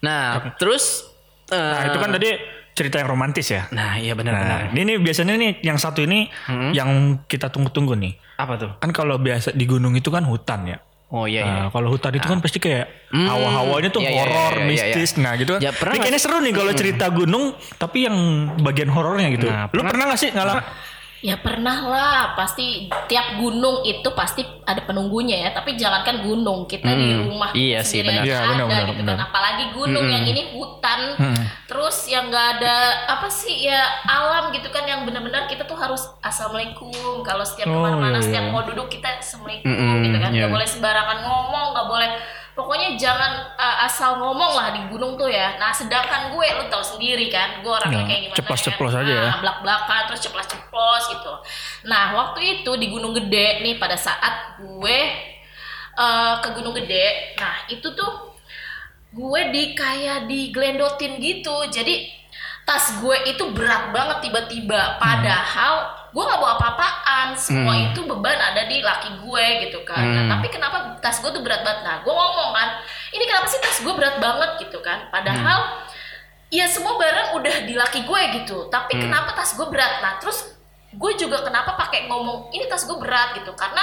Nah, 0.00 0.54
terus 0.54 1.08
eh, 1.48 1.56
Nah, 1.56 1.82
itu 1.88 1.98
kan 1.98 2.10
tadi 2.12 2.30
cerita 2.74 2.98
yang 2.98 3.08
romantis 3.08 3.48
ya. 3.48 3.66
Nah, 3.70 3.96
iya 3.96 4.12
benar-benar. 4.12 4.68
Nah, 4.68 4.76
ini 4.76 4.94
nih 4.94 4.96
biasanya 5.00 5.34
nih 5.34 5.50
yang 5.62 5.78
satu 5.78 6.02
ini 6.02 6.28
yang 6.70 7.22
kita 7.24 7.48
tunggu-tunggu 7.48 7.94
nih. 7.96 8.14
Apa 8.36 8.54
tuh? 8.54 8.70
Kan 8.78 8.90
kalau 8.90 9.16
biasa 9.16 9.54
di 9.54 9.64
gunung 9.64 9.94
itu 9.94 10.10
kan 10.10 10.22
hutan 10.22 10.68
ya. 10.68 10.78
Oh 11.12 11.28
iya 11.28 11.44
iya. 11.44 11.54
Nah, 11.66 11.68
kalau 11.70 11.92
hutan 11.92 12.16
itu 12.16 12.26
kan 12.26 12.40
pasti 12.40 12.58
kayak 12.58 12.88
hawa-hawanya 13.12 13.92
tuh 13.92 14.02
Iya, 14.02 14.10
iya, 14.10 14.18
horor, 14.24 14.52
iya, 14.56 14.58
iya, 14.58 14.66
mistis. 14.66 15.10
Nah, 15.20 15.32
gitu 15.36 15.50
kan. 15.54 15.60
Ya, 15.62 15.70
pernah 15.70 15.94
Ini 15.94 16.02
kayaknya 16.02 16.20
seru 16.20 16.38
nih 16.40 16.52
kalau 16.56 16.72
cerita 16.74 17.06
gunung 17.12 17.44
tapi 17.76 17.98
yang 18.08 18.16
bagian 18.58 18.90
horornya 18.90 19.28
gitu. 19.36 19.46
Nah, 19.46 19.70
Lu 19.70 19.82
pernah 19.84 20.04
gak 20.10 20.18
sih 20.18 20.30
ngalamin? 20.32 20.64
Ya 21.24 21.40
pernah 21.40 21.88
lah 21.88 22.18
pasti 22.36 22.84
tiap 23.08 23.40
gunung 23.40 23.80
itu 23.80 24.04
pasti 24.12 24.44
ada 24.68 24.84
penunggunya 24.84 25.48
ya 25.48 25.56
tapi 25.56 25.72
jangankan 25.72 26.20
gunung 26.20 26.68
kita 26.68 26.84
di 26.92 27.16
rumah 27.16 27.48
Iya 27.56 27.80
sih, 27.80 28.04
sendiri 28.04 28.20
benar. 28.20 28.24
Iya, 28.28 28.36
ada 28.36 28.52
benar, 28.52 28.66
benar, 28.68 28.84
gitu 28.92 29.00
benar. 29.00 29.14
kan 29.16 29.20
apalagi 29.32 29.64
gunung 29.72 30.04
yang 30.04 30.24
ini 30.28 30.42
hutan 30.52 31.00
terus 31.64 31.96
yang 32.12 32.28
nggak 32.28 32.60
ada 32.60 32.76
apa 33.08 33.28
sih 33.32 33.64
ya 33.64 33.80
alam 34.04 34.52
gitu 34.52 34.68
kan 34.68 34.84
yang 34.84 35.08
benar-benar 35.08 35.48
kita 35.48 35.64
tuh 35.64 35.80
harus 35.80 36.04
assalamualaikum 36.20 36.92
kalau 37.24 37.40
setiap 37.40 37.72
Oh, 37.72 37.80
ke 37.80 37.88
mana-mana 37.88 38.20
iya, 38.20 38.24
setiap 38.28 38.44
iya. 38.44 38.52
mau 38.52 38.60
duduk 38.60 38.92
kita 38.92 39.08
assalamualaikum 39.16 39.64
Mm-mm, 39.72 40.04
gitu 40.04 40.18
kan 40.20 40.28
nggak 40.28 40.44
iya. 40.44 40.52
boleh 40.52 40.68
sembarangan 40.68 41.18
ngomong 41.24 41.66
nggak 41.72 41.86
boleh 41.88 42.10
pokoknya 42.54 42.94
jangan 42.94 43.50
uh, 43.58 43.82
asal 43.82 44.16
ngomong 44.22 44.54
lah 44.54 44.70
di 44.70 44.86
gunung 44.86 45.18
tuh 45.18 45.26
ya 45.26 45.58
nah 45.58 45.74
sedangkan 45.74 46.30
gue 46.30 46.46
lu 46.54 46.64
tahu 46.70 46.80
sendiri 46.80 47.26
kan 47.26 47.58
gue 47.60 47.68
orangnya 47.68 48.02
Ya, 48.02 48.08
kayak 48.08 48.20
gimana 48.30 48.38
ceplos-ceplos 48.38 48.92
kan? 48.94 49.02
aja 49.02 49.12
ya. 49.12 49.24
Nah, 49.26 49.36
belak-belakan 49.42 50.00
terus 50.06 50.20
ceplos-ceplos 50.22 51.02
gitu. 51.10 51.32
Nah, 51.90 52.04
waktu 52.14 52.40
itu 52.62 52.70
di 52.78 52.86
Gunung 52.88 53.10
Gede 53.12 53.58
nih 53.60 53.74
pada 53.76 53.98
saat 53.98 54.58
gue 54.62 54.98
eh, 55.94 56.34
ke 56.38 56.48
Gunung 56.54 56.74
Gede, 56.74 57.34
nah 57.38 57.66
itu 57.66 57.86
tuh 57.92 58.12
gue 59.10 59.40
di 59.54 59.74
kayak 59.74 60.26
digelendotin 60.26 61.18
gitu. 61.18 61.66
Jadi 61.70 62.06
tas 62.64 62.98
gue 62.98 63.16
itu 63.28 63.44
berat 63.50 63.90
banget 63.90 64.30
tiba-tiba 64.30 64.96
padahal 64.96 66.03
gue 66.14 66.22
nggak 66.22 66.38
bawa 66.38 66.54
apa-apaan. 66.54 67.34
Semua 67.34 67.74
itu 67.74 68.06
beban 68.06 68.38
ada 68.38 68.64
di 68.64 68.78
laki 68.78 69.18
gue 69.18 69.44
gitu 69.66 69.82
kan. 69.82 69.98
Nah, 70.00 70.24
tapi 70.30 70.46
kenapa 70.46 70.94
tas 71.02 71.18
gue 71.18 71.26
tuh 71.28 71.42
berat 71.42 71.60
banget? 71.60 71.82
Nah 71.82 71.96
gue 72.00 72.12
ngomong 72.12 72.54
kan 72.54 72.68
ini 73.10 73.26
kenapa 73.26 73.46
sih 73.46 73.58
tas 73.58 73.82
gue 73.82 73.90
berat 73.90 74.16
banget? 74.16 74.50
gitu 74.62 74.78
kan. 74.78 75.10
Padahal 75.10 75.82
ya 76.48 76.64
semua 76.64 76.94
barang 76.94 77.34
udah 77.34 77.54
di 77.66 77.74
laki 77.74 78.06
gue 78.06 78.22
gitu. 78.38 78.70
Tapi 78.70 78.94
kenapa 78.96 79.34
tas 79.34 79.52
gue 79.52 79.66
berat? 79.66 79.98
Nah 79.98 80.16
terus 80.16 80.54
gue 80.94 81.12
juga 81.18 81.42
kenapa 81.42 81.74
pakai 81.74 82.06
ngomong 82.06 82.54
ini 82.54 82.70
tas 82.70 82.86
gue 82.86 82.94
berat? 82.94 83.34
gitu. 83.34 83.50
Karena 83.52 83.82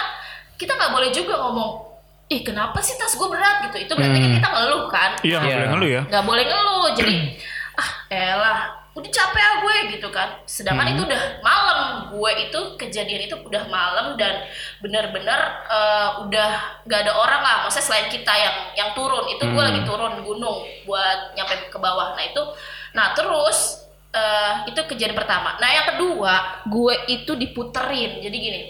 kita 0.55 0.71
nggak 0.71 0.91
boleh 0.91 1.11
juga 1.11 1.35
ngomong 1.37 1.91
ih 2.27 2.47
kenapa 2.47 2.79
sih 2.79 2.95
tas 2.95 3.11
gue 3.11 3.27
berat? 3.27 3.67
gitu. 3.67 3.77
Itu 3.77 3.91
berarti 3.91 4.17
kan 4.17 4.31
kita 4.31 4.47
ngeluh 4.49 4.83
kan. 4.87 5.11
Iya, 5.19 5.35
nggak 5.35 5.43
Iya. 5.43 5.57
boleh 5.59 5.67
ngeluh 5.67 5.89
ya. 5.91 6.01
nggak 6.07 6.23
boleh 6.23 6.43
ngeluh. 6.47 6.85
Jadi 6.95 7.15
ah 7.81 7.89
elah 8.07 8.59
udah 8.91 9.07
capek 9.07 9.39
ah 9.39 9.55
gue 9.63 9.75
gitu 9.95 10.07
kan. 10.11 10.43
Sedangkan 10.43 10.91
itu 10.91 11.07
udah 11.07 11.39
malam. 11.39 11.79
Gue 12.11 12.31
itu 12.43 12.59
kejadian 12.75 13.23
itu 13.23 13.35
udah 13.39 13.63
malam 13.71 14.19
dan 14.19 14.43
benar-benar 14.83 15.63
eh, 15.71 16.09
udah 16.27 16.49
nggak 16.83 16.99
ada 17.07 17.13
orang 17.15 17.41
lah. 17.41 17.55
Maksudnya 17.67 17.87
selain 17.87 18.07
kita 18.11 18.33
yang 18.35 18.55
yang 18.75 18.89
turun. 18.91 19.31
Itu 19.31 19.47
gue 19.47 19.63
lagi 19.63 19.81
turun 19.87 20.19
gunung 20.27 20.67
buat 20.83 21.31
nyampe 21.39 21.71
ke 21.71 21.77
bawah. 21.79 22.19
Nah 22.19 22.23
itu 22.27 22.43
nah 22.91 23.15
terus 23.15 23.87
eh, 24.11 24.67
itu 24.67 24.79
kejadian 24.83 25.15
pertama. 25.15 25.55
Nah 25.63 25.69
yang 25.71 25.85
kedua 25.95 26.63
gue 26.67 26.95
itu 27.07 27.31
diputerin. 27.39 28.19
Jadi 28.19 28.35
gini 28.35 28.61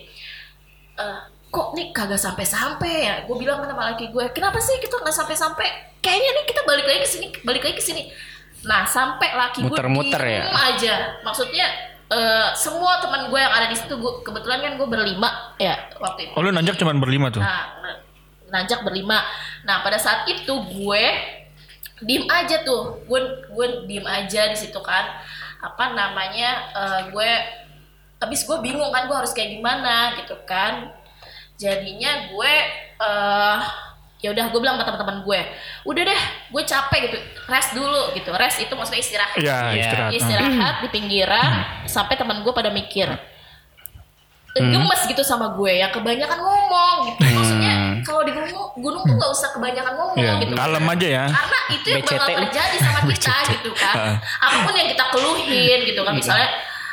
eh, 1.02 1.20
kok 1.50 1.74
nih 1.74 1.90
kagak 1.90 2.22
sampai-sampai 2.22 2.94
ya? 3.10 3.16
Gue 3.26 3.42
bilang 3.42 3.66
sama 3.66 3.90
laki 3.90 4.14
gue 4.14 4.26
kenapa 4.38 4.62
sih 4.62 4.78
kita 4.78 5.02
nggak 5.02 5.18
sampai-sampai? 5.18 5.98
Kayaknya 6.02 6.30
nih 6.34 6.46
kita 6.46 6.62
balik 6.66 6.86
lagi 6.86 7.00
ke 7.06 7.10
sini 7.10 7.28
balik 7.42 7.62
lagi 7.66 7.78
ke 7.78 7.86
sini 7.86 8.04
nah 8.62 8.86
sampai 8.86 9.30
laki 9.32 9.62
gue 9.62 9.70
Muter-muter 9.70 10.22
ya? 10.22 10.46
diem 10.46 10.54
aja 10.54 10.94
maksudnya 11.22 11.66
eh, 12.08 12.48
semua 12.54 13.00
teman 13.00 13.26
gue 13.26 13.38
yang 13.38 13.50
ada 13.50 13.66
di 13.66 13.74
situ 13.74 13.96
gue 13.96 14.22
kebetulan 14.22 14.60
kan 14.60 14.74
gue 14.76 14.86
berlima 14.86 15.30
ya 15.58 15.90
waktu 15.98 16.28
itu 16.28 16.34
Oh, 16.34 16.42
lu 16.42 16.50
nanjak 16.50 16.76
cuma 16.76 16.94
berlima 16.94 17.30
tuh. 17.30 17.40
Nah, 17.40 17.64
na- 17.80 18.00
nanjak 18.52 18.82
berlima. 18.82 19.24
Nah, 19.62 19.80
pada 19.80 19.96
saat 19.96 20.28
itu 20.28 20.52
gue 20.70 21.04
diem 22.00 22.28
aja 22.28 22.62
tuh. 22.62 23.02
Gue 23.04 23.20
gue 23.48 23.68
diem 23.86 24.04
aja 24.04 24.46
di 24.46 24.58
situ 24.58 24.78
kan. 24.78 25.08
Apa 25.58 25.92
namanya? 25.92 26.50
eh, 26.72 27.02
gue 27.10 27.30
habis 28.18 28.44
gue 28.44 28.58
bingung 28.60 28.92
kan 28.92 29.08
gue 29.08 29.16
harus 29.16 29.32
kayak 29.32 29.56
gimana 29.56 30.20
gitu 30.20 30.36
kan. 30.44 30.92
Jadinya 31.56 32.12
gue 32.28 32.54
eh 33.00 33.58
ya 34.22 34.30
udah 34.30 34.46
gue 34.48 34.60
bilang 34.60 34.78
sama 34.78 34.86
teman-teman 34.88 35.18
gue, 35.22 35.42
udah 35.84 36.04
deh, 36.06 36.22
gue 36.48 36.64
capek 36.64 37.00
gitu, 37.04 37.18
rest 37.46 37.74
dulu 37.74 38.14
gitu, 38.14 38.30
rest 38.32 38.58
itu 38.60 38.70
maksudnya 38.72 39.02
istirahat. 39.02 39.34
Iya, 39.36 39.58
Iya. 39.68 39.82
istirahat. 39.82 40.12
istirahat 40.14 40.76
di 40.80 40.90
pinggiran 40.90 41.52
sampai 41.84 42.16
teman 42.16 42.40
gue 42.40 42.52
pada 42.52 42.70
mikir 42.70 43.10
Eh, 44.52 44.60
gemes 44.60 45.02
gitu 45.08 45.24
sama 45.24 45.56
gue 45.56 45.80
yang 45.80 45.88
kebanyakan 45.90 46.36
ngomong 46.36 47.08
gitu. 47.08 47.24
Maksudnya 47.24 48.04
kalau 48.04 48.20
di 48.22 48.36
gunung 48.36 48.52
gunung 48.76 49.02
tuh 49.02 49.16
nggak 49.16 49.32
usah 49.32 49.48
kebanyakan 49.56 49.96
ngomong 49.96 50.20
Iya, 50.20 50.44
gitu. 50.44 50.54
kalem 50.54 50.86
aja 50.86 51.08
ya. 51.08 51.26
karena 51.26 51.60
itu 51.72 51.88
yang 51.88 52.04
bakal 52.04 52.12
BCT 52.20 52.32
terjadi 52.36 52.78
sama 52.84 53.00
kita 53.16 53.36
gitu 53.48 53.72
kan. 53.72 53.96
Apa 54.20 54.58
pun 54.68 54.74
yang 54.76 54.90
kita 54.92 55.06
keluhin 55.08 55.80
gitu 55.88 56.02
kan. 56.04 56.14
Misalnya 56.14 56.50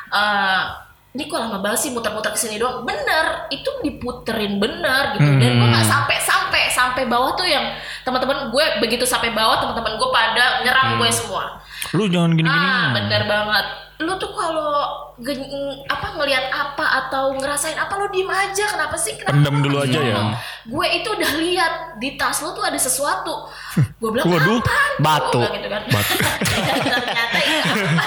eh 0.08 0.62
ini 1.10 1.26
kok 1.26 1.34
lama 1.36 1.58
banget 1.58 1.78
sih 1.82 1.90
muter-muter 1.90 2.30
ke 2.30 2.38
sini 2.38 2.56
doang? 2.56 2.86
Bener 2.86 3.50
itu 3.50 3.66
diputerin 3.82 4.62
bener 4.62 5.18
gitu. 5.18 5.26
Dan 5.26 5.50
gue 5.58 5.66
nggak 5.66 5.82
sampai 5.82 6.14
sampai 6.16 6.47
sampai 6.68 7.04
bawah 7.04 7.32
tuh 7.32 7.44
yang 7.44 7.74
teman-teman 8.02 8.48
gue 8.48 8.64
begitu 8.78 9.02
sampai 9.02 9.32
bawah 9.32 9.58
teman-teman 9.58 9.96
gue 9.96 10.08
pada 10.08 10.62
nyerang 10.62 10.96
gue 10.96 11.08
semua. 11.08 11.58
Lu 11.92 12.04
jangan 12.06 12.32
gini-gini. 12.32 12.68
Ah, 12.68 12.92
bener 12.92 13.24
banget. 13.24 13.66
lu 13.98 14.14
tuh 14.14 14.30
kalau 14.30 15.10
apa 15.90 16.06
ngelihat 16.14 16.54
apa 16.54 16.86
atau 17.02 17.34
ngerasain 17.34 17.74
apa 17.74 17.90
lu 17.98 18.06
diem 18.14 18.30
aja. 18.30 18.70
Kenapa 18.70 18.94
sih? 18.94 19.18
Kenapa 19.18 19.34
Pendam 19.34 19.58
dulu 19.58 19.82
aja 19.82 19.98
ya. 19.98 20.38
gue 20.62 20.86
itu 20.94 21.08
udah 21.10 21.30
lihat 21.34 21.72
di 21.98 22.14
tas 22.14 22.38
lu 22.38 22.54
tuh 22.54 22.62
ada 22.62 22.78
sesuatu. 22.78 23.50
Gue 23.98 24.14
bilang 24.14 24.30
Waduh, 24.30 24.62
"Apaan 24.62 24.92
tuh?" 24.94 25.02
batu. 25.02 25.40
Gitu 25.50 25.66
kan. 25.66 25.82
Ternyata 25.90 27.38
itu 27.42 27.58
apa? 27.58 28.06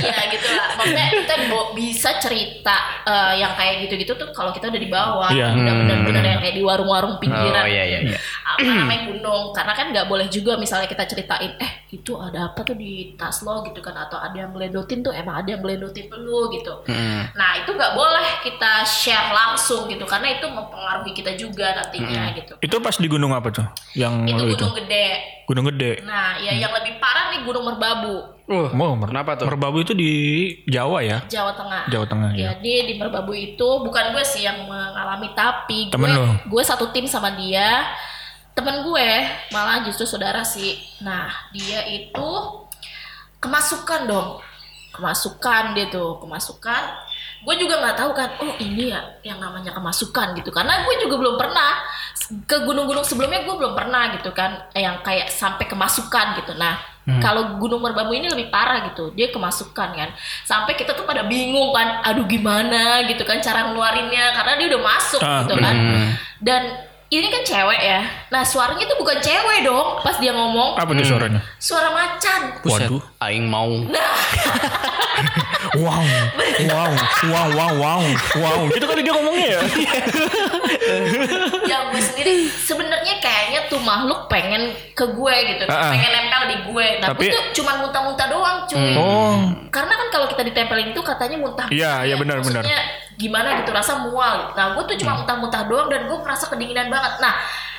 Ya 0.10 0.18
gitu 0.32 0.48
lah. 0.50 0.68
Maksudnya 0.74 1.08
kita 1.14 1.34
bisa 1.76 2.10
cerita 2.18 2.76
eh, 3.06 3.32
yang 3.38 3.54
kayak 3.54 3.86
gitu-gitu 3.86 4.18
tuh 4.18 4.34
kalau 4.34 4.50
kita 4.50 4.66
udah 4.66 4.80
di 4.80 4.90
bawah. 4.90 5.30
Iya. 5.30 5.54
udah 5.54 5.74
benar-benar 5.86 6.24
yang 6.26 6.40
kayak 6.42 6.56
di 6.58 6.64
warung-warung 6.66 7.22
Oh 7.52 7.66
iya 7.66 7.84
iya 7.84 7.98
iya. 8.04 8.18
apa 8.42 8.62
namanya 8.62 9.02
gunung 9.06 9.50
karena 9.50 9.72
kan 9.72 9.86
nggak 9.88 10.06
boleh 10.06 10.26
juga 10.26 10.54
misalnya 10.54 10.86
kita 10.86 11.04
ceritain 11.04 11.52
eh 11.56 11.72
itu 11.90 12.12
ada 12.14 12.48
apa 12.48 12.60
tuh 12.60 12.74
di 12.74 12.92
tas 13.14 13.40
lo 13.40 13.62
gitu 13.62 13.78
kan 13.78 13.96
atau 13.96 14.16
ada 14.16 14.36
yang 14.36 14.50
ngeledotin 14.50 15.00
tuh 15.00 15.10
emang 15.10 15.40
ada 15.40 15.48
yang 15.50 15.60
ngeledotin 15.60 16.06
lu 16.12 16.50
gitu 16.50 16.72
Mm. 16.82 17.34
nah 17.34 17.56
itu 17.56 17.70
nggak 17.70 17.92
boleh 17.92 18.40
kita 18.40 18.82
share 18.82 19.30
langsung 19.30 19.86
gitu 19.86 20.02
karena 20.04 20.32
itu 20.32 20.46
mempengaruhi 20.46 21.12
kita 21.12 21.32
juga 21.34 21.72
nantinya 21.72 22.30
gitu 22.32 22.54
Itu 22.58 22.76
pas 22.78 22.94
di 22.94 23.06
gunung 23.06 23.30
apa 23.30 23.48
tuh? 23.48 23.66
Yang 23.94 24.14
itu 24.26 24.38
lu 24.38 24.50
itu? 24.50 24.56
gunung 24.60 24.74
gede 24.76 25.06
Gunung 25.50 25.66
Gede. 25.66 25.98
nah 26.06 26.38
ya 26.38 26.54
yang 26.54 26.70
lebih 26.70 27.02
parah 27.02 27.34
nih 27.34 27.42
gunung 27.42 27.66
merbabu 27.66 28.38
Uh, 28.46 28.66
Oh, 28.66 28.98
Mer- 28.98 29.14
kenapa 29.14 29.38
tuh? 29.38 29.46
Merbabu 29.46 29.78
itu 29.78 29.94
di 29.94 30.10
Jawa 30.66 30.98
ya? 31.02 31.22
Jawa 31.26 31.54
Tengah 31.54 31.86
Jawa 31.86 32.02
Tengah 32.02 32.30
ya. 32.34 32.50
Jadi 32.50 32.74
di 32.90 32.94
Merbabu 32.98 33.30
itu 33.30 33.62
bukan 33.78 34.10
gue 34.10 34.26
sih 34.26 34.42
yang 34.42 34.66
mengalami 34.66 35.30
tapi 35.34 35.86
Temen 35.86 36.10
gue 36.10 36.18
lo? 36.18 36.26
gue 36.50 36.62
satu 36.62 36.90
tim 36.90 37.06
sama 37.06 37.38
dia. 37.38 37.86
Temen 38.50 38.82
gue 38.82 39.08
malah 39.50 39.86
justru 39.86 40.02
saudara 40.02 40.42
sih. 40.42 40.82
Nah 40.98 41.30
dia 41.54 41.86
itu 41.86 42.30
kemasukan 43.38 44.10
dong, 44.10 44.28
kemasukan 44.90 45.78
dia 45.78 45.86
tuh 45.86 46.18
kemasukan. 46.18 46.82
Gue 47.40 47.54
juga 47.56 47.80
nggak 47.80 47.96
tahu 47.96 48.10
kan, 48.12 48.28
oh 48.44 48.52
ini 48.60 48.92
ya 48.92 49.00
yang 49.24 49.40
namanya 49.40 49.72
kemasukan 49.72 50.36
gitu. 50.36 50.52
Karena 50.52 50.84
gue 50.84 50.94
juga 51.00 51.16
belum 51.16 51.40
pernah 51.40 51.80
ke 52.44 52.62
gunung-gunung 52.62 53.02
sebelumnya 53.02 53.42
gue 53.42 53.54
belum 53.56 53.72
pernah 53.72 54.12
gitu 54.16 54.30
kan, 54.36 54.68
yang 54.76 55.00
kayak 55.00 55.32
sampai 55.32 55.64
kemasukan 55.64 56.36
gitu. 56.44 56.52
Nah 56.54 56.76
kalau 57.18 57.58
Gunung 57.58 57.82
Merbabu 57.82 58.14
ini 58.14 58.30
lebih 58.30 58.54
parah 58.54 58.86
gitu, 58.92 59.10
dia 59.18 59.34
kemasukan 59.34 59.88
kan. 59.98 60.14
Sampai 60.46 60.78
kita 60.78 60.94
tuh 60.94 61.02
pada 61.02 61.26
bingung 61.26 61.74
kan, 61.74 62.06
aduh 62.06 62.22
gimana 62.22 63.02
gitu 63.08 63.26
kan 63.26 63.42
cara 63.42 63.66
ngeluarinnya 63.72 64.30
karena 64.36 64.52
dia 64.54 64.66
udah 64.70 64.82
masuk 64.84 65.18
Ah, 65.18 65.42
gitu 65.42 65.58
kan. 65.58 65.74
Dan 66.38 66.62
ini 67.10 67.26
kan 67.26 67.42
cewek 67.42 67.80
ya. 67.82 68.06
Nah 68.30 68.46
suaranya 68.46 68.86
tuh 68.86 68.94
bukan 68.94 69.18
cewek 69.18 69.66
dong 69.66 69.98
pas 70.06 70.14
dia 70.22 70.30
ngomong. 70.30 70.78
Apa 70.78 70.94
tuh 70.94 71.02
suaranya? 71.02 71.42
Suara 71.58 71.90
macan. 71.90 72.40
Buset, 72.62 72.86
Waduh. 72.86 73.02
aing 73.26 73.50
mau. 73.50 73.66
Wow, 75.72 76.02
wow, 76.66 76.90
wow, 77.30 77.46
wow, 77.54 77.72
wow, 77.78 78.02
wow. 78.36 78.60
Gitu 78.68 78.82
kali 78.82 79.00
dia 79.00 79.14
ngomongnya 79.14 79.46
ya. 79.54 79.60
yang 81.66 81.82
gue 81.90 82.02
sendiri 82.02 82.34
sebenarnya 82.50 83.18
kayaknya 83.18 83.60
tuh 83.66 83.78
makhluk 83.78 84.26
pengen 84.26 84.74
ke 84.92 85.04
gue 85.06 85.34
gitu. 85.46 85.64
Ah, 85.66 85.88
ah. 85.88 85.92
Pengen 85.94 86.10
nempel 86.10 86.42
di 86.46 86.56
gue. 86.66 86.86
Tapi- 86.98 87.22
gue 87.22 87.30
tuh 87.30 87.44
cuma 87.56 87.78
muntah-muntah 87.78 88.26
doang 88.26 88.58
cuy. 88.66 88.94
Oh, 88.96 89.38
Karena 89.70 89.94
kan 89.94 90.08
kalau 90.10 90.26
kita 90.26 90.42
ditempelin 90.42 90.90
itu 90.90 91.00
katanya 91.00 91.36
muntah. 91.38 91.66
Iya, 91.70 92.02
iya, 92.04 92.14
benar, 92.18 92.42
benar. 92.42 92.66
Gimana 93.14 93.60
gitu 93.60 93.70
rasa 93.70 94.00
mual. 94.00 94.56
Nah 94.56 94.74
gue 94.74 94.84
tuh 94.84 94.94
Hmm. 94.96 95.02
cuma 95.04 95.12
muntah-muntah 95.22 95.62
doang 95.66 95.86
dan 95.86 96.08
gue 96.08 96.18
merasa 96.18 96.48
kedinginan 96.48 96.88
banget. 96.88 97.20
Nah 97.20 97.36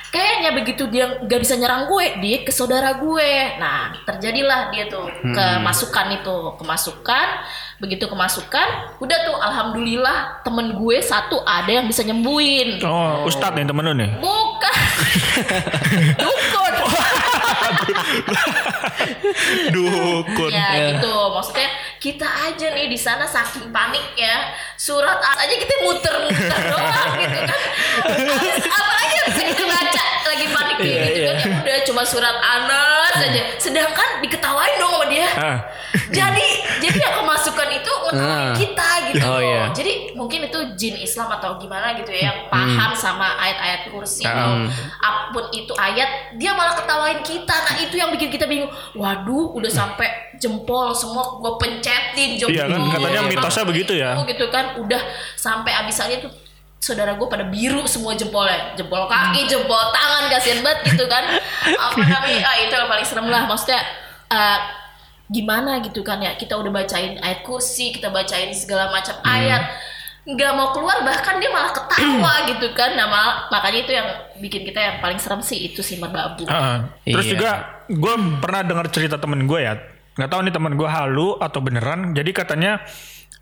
kayaknya 0.08 0.52
begitu 0.52 0.86
dia 0.86 1.18
nggak 1.18 1.40
bisa 1.40 1.56
nyerang 1.56 1.88
gue, 1.88 2.20
dia 2.20 2.36
ke 2.40 2.52
saudara 2.52 2.94
gue. 2.94 3.30
Nah 3.58 3.90
terjadilah 4.04 4.70
dia 4.70 4.86
tuh 4.86 5.02
Hmm. 5.02 5.34
kemasukan 5.34 6.06
itu, 6.14 6.36
kemasukan. 6.56 7.28
Begitu 7.82 8.06
kemasukan, 8.06 8.94
udah 9.02 9.18
tuh 9.26 9.34
alhamdulillah 9.42 10.38
temen 10.46 10.78
gue 10.78 11.02
satu 11.02 11.42
ada 11.42 11.66
yang 11.66 11.90
bisa 11.90 12.06
nyembuhin. 12.06 12.78
oh, 12.86 13.26
Ustadz 13.26 13.58
nih 13.58 13.66
temen 13.66 13.82
lu 13.82 13.94
nih. 13.98 14.10
Bukan. 14.22 14.74
Dukun. 16.22 16.74
Dukun. 19.74 20.50
Ya 20.54 20.94
gitu, 20.94 21.14
maksudnya 21.34 21.74
kita 21.98 22.26
aja 22.26 22.70
nih 22.70 22.86
di 22.86 22.94
sana 22.94 23.26
saking 23.26 23.74
panik 23.74 24.14
ya 24.14 24.54
surat 24.78 25.18
aja 25.18 25.50
kita 25.50 25.74
muter-muter 25.82 26.58
doang 26.70 27.18
gitu 27.18 27.42
kan. 27.50 27.58
Apalagi 28.78 29.14
yang 29.18 29.26
bisa 29.26 29.42
kita 29.50 29.64
baca 29.66 30.21
lagi 30.32 30.46
panik 30.48 30.74
kayak 30.74 30.88
Iya, 30.88 31.04
gitu 31.04 31.18
iya. 31.18 31.32
kan 31.32 31.38
ya 31.42 31.58
udah 31.62 31.78
cuma 31.84 32.02
surat 32.02 32.36
Anas 32.36 33.14
aja. 33.14 33.42
Sedangkan 33.56 34.08
diketawain 34.18 34.74
dong 34.76 34.90
sama 34.90 35.06
dia. 35.06 35.28
Ah. 35.32 35.58
Jadi 36.08 36.46
jadi 36.80 36.98
yang 36.98 37.14
kemasukan 37.18 37.68
itu 37.70 37.92
ngetawain 38.02 38.48
Ah. 38.48 38.56
kita 38.56 38.88
gitu 39.08 39.22
Oh, 39.22 39.36
loh. 39.36 39.40
iya. 39.42 39.62
Jadi 39.70 39.92
mungkin 40.12 40.40
itu 40.42 40.58
jin 40.74 40.96
Islam 40.96 41.28
atau 41.30 41.56
gimana 41.56 41.92
gitu 41.94 42.08
ya 42.08 42.28
yang 42.28 42.38
paham 42.48 42.92
sama 42.92 43.36
ayat-ayat 43.36 43.88
kursi 43.88 44.24
atau 44.24 44.64
apa 44.98 45.20
pun 45.30 45.44
itu 45.50 45.72
ayat 45.74 46.08
dia 46.34 46.52
malah 46.52 46.72
ketawain 46.72 47.20
kita. 47.20 47.52
Nah 47.54 47.76
itu 47.78 47.94
yang 47.94 48.08
bikin 48.10 48.28
kita 48.28 48.44
bingung. 48.44 48.68
Waduh 48.92 49.52
udah 49.52 49.68
sampai 49.68 50.08
jempol 50.34 50.90
semua 50.92 51.38
gue 51.38 51.52
pencetin 51.56 52.36
jempol. 52.36 52.52
Iya 52.52 52.64
kan, 52.66 52.80
katanya 52.90 53.20
mitosnya 53.22 53.64
begitu 53.64 53.92
ya. 53.94 54.16
Gitu 54.22 54.46
kan 54.48 54.76
udah 54.76 55.00
sampai 55.34 55.72
abisannya 55.74 56.18
tuh 56.18 56.32
saudara 56.82 57.14
gue 57.14 57.24
pada 57.24 57.46
biru 57.46 57.86
semua 57.86 58.12
jempolnya. 58.12 58.74
Jempol 58.74 59.06
kaki 59.06 59.46
jempol 59.46 59.78
tangan 59.88 60.26
kasihan 60.28 60.60
banget 60.60 60.82
gitu 60.88 61.06
kan. 61.06 61.22
Apa 61.86 62.02
namanya? 62.02 62.42
Ah, 62.42 62.56
itu 62.58 62.74
yang 62.74 62.90
paling 62.90 63.06
serem 63.06 63.26
lah. 63.26 63.46
Maksudnya 63.46 63.78
eh, 64.28 64.58
gimana 65.28 65.78
gitu 65.80 66.02
kan 66.02 66.18
ya? 66.18 66.34
Kita 66.34 66.58
udah 66.58 66.74
bacain 66.74 67.16
ayat 67.16 67.40
kursi 67.40 67.94
kita 67.94 68.10
bacain 68.10 68.50
segala 68.50 68.90
macam 68.90 69.14
ayat. 69.22 69.62
Nggak 70.22 70.52
mau 70.52 70.70
keluar 70.70 71.02
bahkan 71.02 71.38
dia 71.38 71.50
malah 71.50 71.70
ketawa 71.70 72.34
gitu 72.50 72.66
kan. 72.72 72.92
Nah 72.92 73.06
mal- 73.06 73.38
makanya 73.48 73.78
itu 73.80 73.92
yang 73.92 74.08
bikin 74.36 74.62
kita 74.62 74.78
yang 74.78 74.96
paling 74.98 75.16
serem 75.16 75.38
sih 75.40 75.62
itu 75.62 75.80
si 75.80 75.96
merbabu 75.96 76.46
Ah, 76.46 76.90
Terus 77.02 77.26
Iya. 77.26 77.32
juga 77.32 77.50
gue 77.86 78.14
pernah 78.38 78.62
dengar 78.62 78.86
cerita 78.90 79.16
temen 79.16 79.46
gue 79.46 79.60
ya. 79.60 79.78
Nggak 80.12 80.28
tahu 80.28 80.40
nih 80.42 80.52
temen 80.52 80.74
gue 80.74 80.88
halu 80.88 81.38
atau 81.38 81.58
beneran. 81.58 82.10
Jadi 82.10 82.30
katanya 82.30 82.82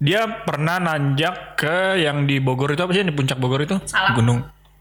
dia 0.01 0.25
pernah 0.43 0.81
nanjak 0.81 1.55
ke 1.55 2.01
yang 2.01 2.25
di 2.25 2.41
Bogor 2.41 2.73
itu 2.73 2.81
apa 2.81 2.91
sih 2.91 3.05
yang 3.05 3.13
di 3.13 3.17
puncak 3.17 3.37
Bogor 3.37 3.61
itu? 3.61 3.77
Salak. 3.85 4.17
Gunung. 4.17 4.41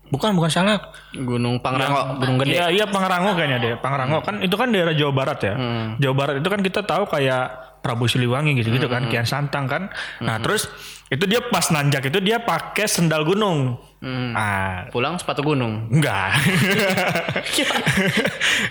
Bukan 0.10 0.34
bukan 0.34 0.49
salak. 0.49 0.89
Gunung 1.13 1.62
Pangrango, 1.62 2.17
Gunung 2.17 2.41
Gede. 2.41 2.58
Iya 2.58 2.65
iya 2.71 2.86
Pangrango 2.88 3.36
kayaknya 3.36 3.58
deh. 3.60 3.73
Pangrango 3.77 4.23
kan 4.23 4.41
itu 4.41 4.55
kan 4.55 4.71
daerah 4.71 4.95
Jawa 4.95 5.13
Barat 5.13 5.39
ya. 5.43 5.53
Jawa 5.99 6.13
Barat 6.15 6.36
itu 6.41 6.49
kan 6.49 6.60
kita 6.60 6.82
tahu 6.82 7.05
kayak 7.05 7.45
Prabu 7.79 8.10
Siliwangi 8.10 8.58
gitu-gitu 8.58 8.89
kan, 8.89 9.08
Kian 9.08 9.23
Santang 9.23 9.69
kan. 9.69 9.88
Nah, 10.19 10.39
terus 10.39 10.67
itu 11.08 11.23
dia 11.23 11.39
pas 11.41 11.63
nanjak 11.69 12.10
itu 12.10 12.19
dia 12.19 12.41
pakai 12.41 12.88
sendal 12.88 13.21
gunung. 13.21 13.77
Ah, 14.34 14.89
Pulang 14.89 15.15
sepatu 15.15 15.43
gunung. 15.45 15.91
Enggak. 15.93 16.41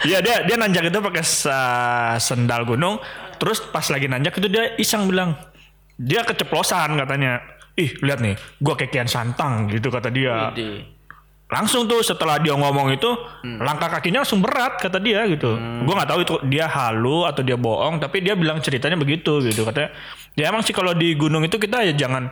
Iya 0.05 0.19
dia 0.21 0.37
dia 0.43 0.57
nanjak 0.57 0.89
itu 0.89 0.99
pakai 0.99 1.23
sa- 1.23 2.17
sendal 2.19 2.65
gunung. 2.65 2.99
Terus 3.39 3.63
pas 3.63 3.87
lagi 3.87 4.11
nanjak 4.11 4.35
itu 4.35 4.49
dia 4.51 4.75
iseng 4.77 5.07
bilang 5.07 5.39
dia 5.99 6.23
keceplosan 6.23 6.95
katanya. 6.95 7.43
Ih 7.79 7.95
lihat 8.03 8.19
nih, 8.19 8.35
gua 8.59 8.75
kekian 8.75 9.07
santang 9.07 9.71
gitu 9.71 9.91
kata 9.91 10.11
dia. 10.11 10.51
Di. 10.55 10.83
Langsung 11.49 11.89
tuh 11.89 12.05
setelah 12.05 12.37
dia 12.37 12.53
ngomong 12.53 12.93
itu 12.93 13.09
langkah 13.63 13.89
kakinya 13.89 14.21
langsung 14.21 14.43
berat 14.45 14.83
kata 14.83 14.99
dia 14.99 15.25
gitu. 15.31 15.55
Gua 15.87 15.95
nggak 16.03 16.11
tahu 16.11 16.21
itu 16.27 16.35
dia 16.51 16.67
halu 16.67 17.23
atau 17.25 17.41
dia 17.47 17.55
bohong, 17.55 18.03
tapi 18.03 18.21
dia 18.21 18.35
bilang 18.35 18.59
ceritanya 18.59 18.99
begitu 18.99 19.39
gitu 19.43 19.63
katanya. 19.63 19.95
Ya 20.35 20.51
emang 20.51 20.63
sih 20.67 20.75
kalau 20.75 20.95
di 20.95 21.15
gunung 21.15 21.43
itu 21.47 21.55
kita 21.59 21.83
ya 21.87 21.95
jangan 21.95 22.31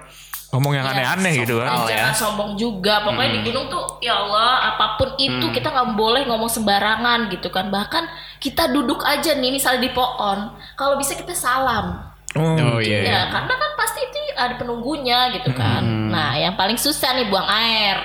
ngomong 0.55 0.79
yang 0.79 0.87
Ya, 0.87 0.95
aneh-aneh 0.95 1.43
gitu 1.43 1.59
kan. 1.59 1.91
Jangan 1.91 1.91
ya. 1.91 2.15
sombong 2.15 2.51
juga 2.55 3.03
pokoknya 3.03 3.31
di 3.35 3.41
gunung 3.51 3.67
tuh 3.67 3.99
ya 3.99 4.15
Allah 4.15 4.75
apa 4.75 4.95
pun 4.95 5.15
itu 5.19 5.47
kita 5.51 5.75
nggak 5.75 5.99
boleh 5.99 6.23
ngomong 6.27 6.47
sembarangan 6.47 7.27
gitu 7.35 7.51
kan 7.51 7.67
bahkan 7.71 8.07
kita 8.39 8.71
duduk 8.71 9.03
aja 9.03 9.35
nih 9.35 9.51
misalnya 9.51 9.83
di 9.87 9.91
pohon 9.91 10.55
kalau 10.79 10.95
bisa 10.95 11.19
kita 11.19 11.35
salam 11.35 11.99
Oh 12.37 12.79
iya. 12.79 12.99
iya. 13.01 13.01
ya 13.03 13.21
karena 13.29 13.55
kan 13.55 13.71
pasti 13.75 14.01
itu 14.03 14.19
ada 14.37 14.55
penunggunya 14.55 15.19
gitu 15.33 15.51
kan 15.51 15.81
nah 16.07 16.33
yang 16.33 16.53
paling 16.53 16.77
susah 16.77 17.13
nih 17.13 17.27
buang 17.27 17.47
air 17.47 17.97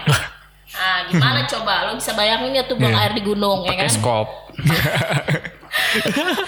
nah 0.71 1.03
gimana 1.09 1.43
coba 1.45 1.85
lo 1.85 1.95
bisa 1.95 2.11
bayangin 2.13 2.55
ya 2.55 2.63
tuh 2.63 2.75
buang 2.75 2.91
Iya. 2.91 3.01
air 3.01 3.11
di 3.11 3.21
gunung 3.21 3.63
ya 3.63 3.75
Pakai 3.75 3.83
kan 3.83 3.91
skop. 3.91 4.27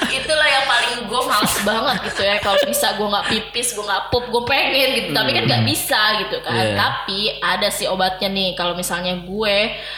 itulah 0.10 0.48
yang 0.48 0.66
paling 0.66 0.94
gue 1.04 1.22
males 1.24 1.56
banget 1.62 1.96
gitu 2.06 2.22
ya 2.22 2.38
kalau 2.40 2.60
bisa 2.64 2.88
gue 2.94 3.06
nggak 3.06 3.28
pipis 3.28 3.68
gue 3.72 3.82
nggak 3.82 4.04
pup 4.08 4.26
gue 4.26 4.44
pengen 4.44 4.90
gitu 4.96 5.10
tapi 5.12 5.32
kan 5.32 5.44
nggak 5.46 5.64
bisa 5.64 6.02
gitu 6.20 6.38
kan 6.40 6.52
Iya. 6.56 6.76
tapi 6.76 7.20
ada 7.38 7.68
sih 7.68 7.86
obatnya 7.86 8.30
nih 8.30 8.54
kalau 8.54 8.74
misalnya 8.74 9.18
gue 9.18 9.56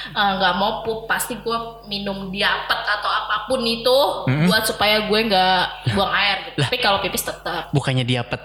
eh, 0.07 0.31
nggak 0.33 0.53
mau 0.55 0.81
pup 0.81 1.05
pasti 1.05 1.37
gue 1.37 1.57
minum 1.85 2.27
diapet 2.27 2.79
atau 2.79 3.07
apa 3.07 3.45
pun 3.45 3.61
itu 3.61 3.99
buat 4.45 4.63
supaya 4.63 5.03
gue 5.03 5.19
nggak 5.23 5.61
buang 5.91 6.11
air 6.11 6.37
gitu 6.47 6.59
tapi 6.59 6.77
kalau 6.77 6.97
pipis 6.99 7.23
tetap 7.23 7.69
Bukannya 7.71 8.03
diapet. 8.03 8.39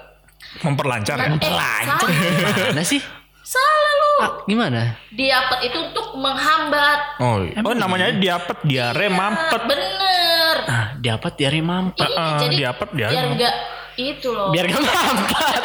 Memperlancar 0.61 1.15
ya. 1.17 1.31
eh, 1.31 1.39
salah, 1.39 2.11
Mana 2.67 2.83
sih? 2.83 2.99
salah 3.41 3.93
lu 3.93 4.13
Ah, 4.21 4.31
gimana? 4.45 4.81
diapet 5.09 5.59
itu 5.65 5.79
untuk 5.81 6.15
menghambat 6.15 7.01
Oh, 7.19 7.41
iya. 7.41 7.59
oh 7.61 7.73
namanya 7.73 8.11
diapet, 8.13 8.59
diare, 8.63 9.07
mampet. 9.09 9.61
bener 9.65 10.30
Nah, 10.67 10.87
diapet 11.01 11.33
ah, 11.33 11.39
dia 11.39 11.63
mampet. 11.63 12.11
Iya, 12.11 12.21
uh, 12.21 12.39
jadi 12.41 12.55
diapet 12.57 12.89
dia 12.93 13.09
biar 13.09 13.27
enggak 13.31 13.55
itu 14.01 14.29
loh. 14.33 14.49
Biar 14.53 14.65
enggak 14.69 14.83
mampet. 14.85 15.63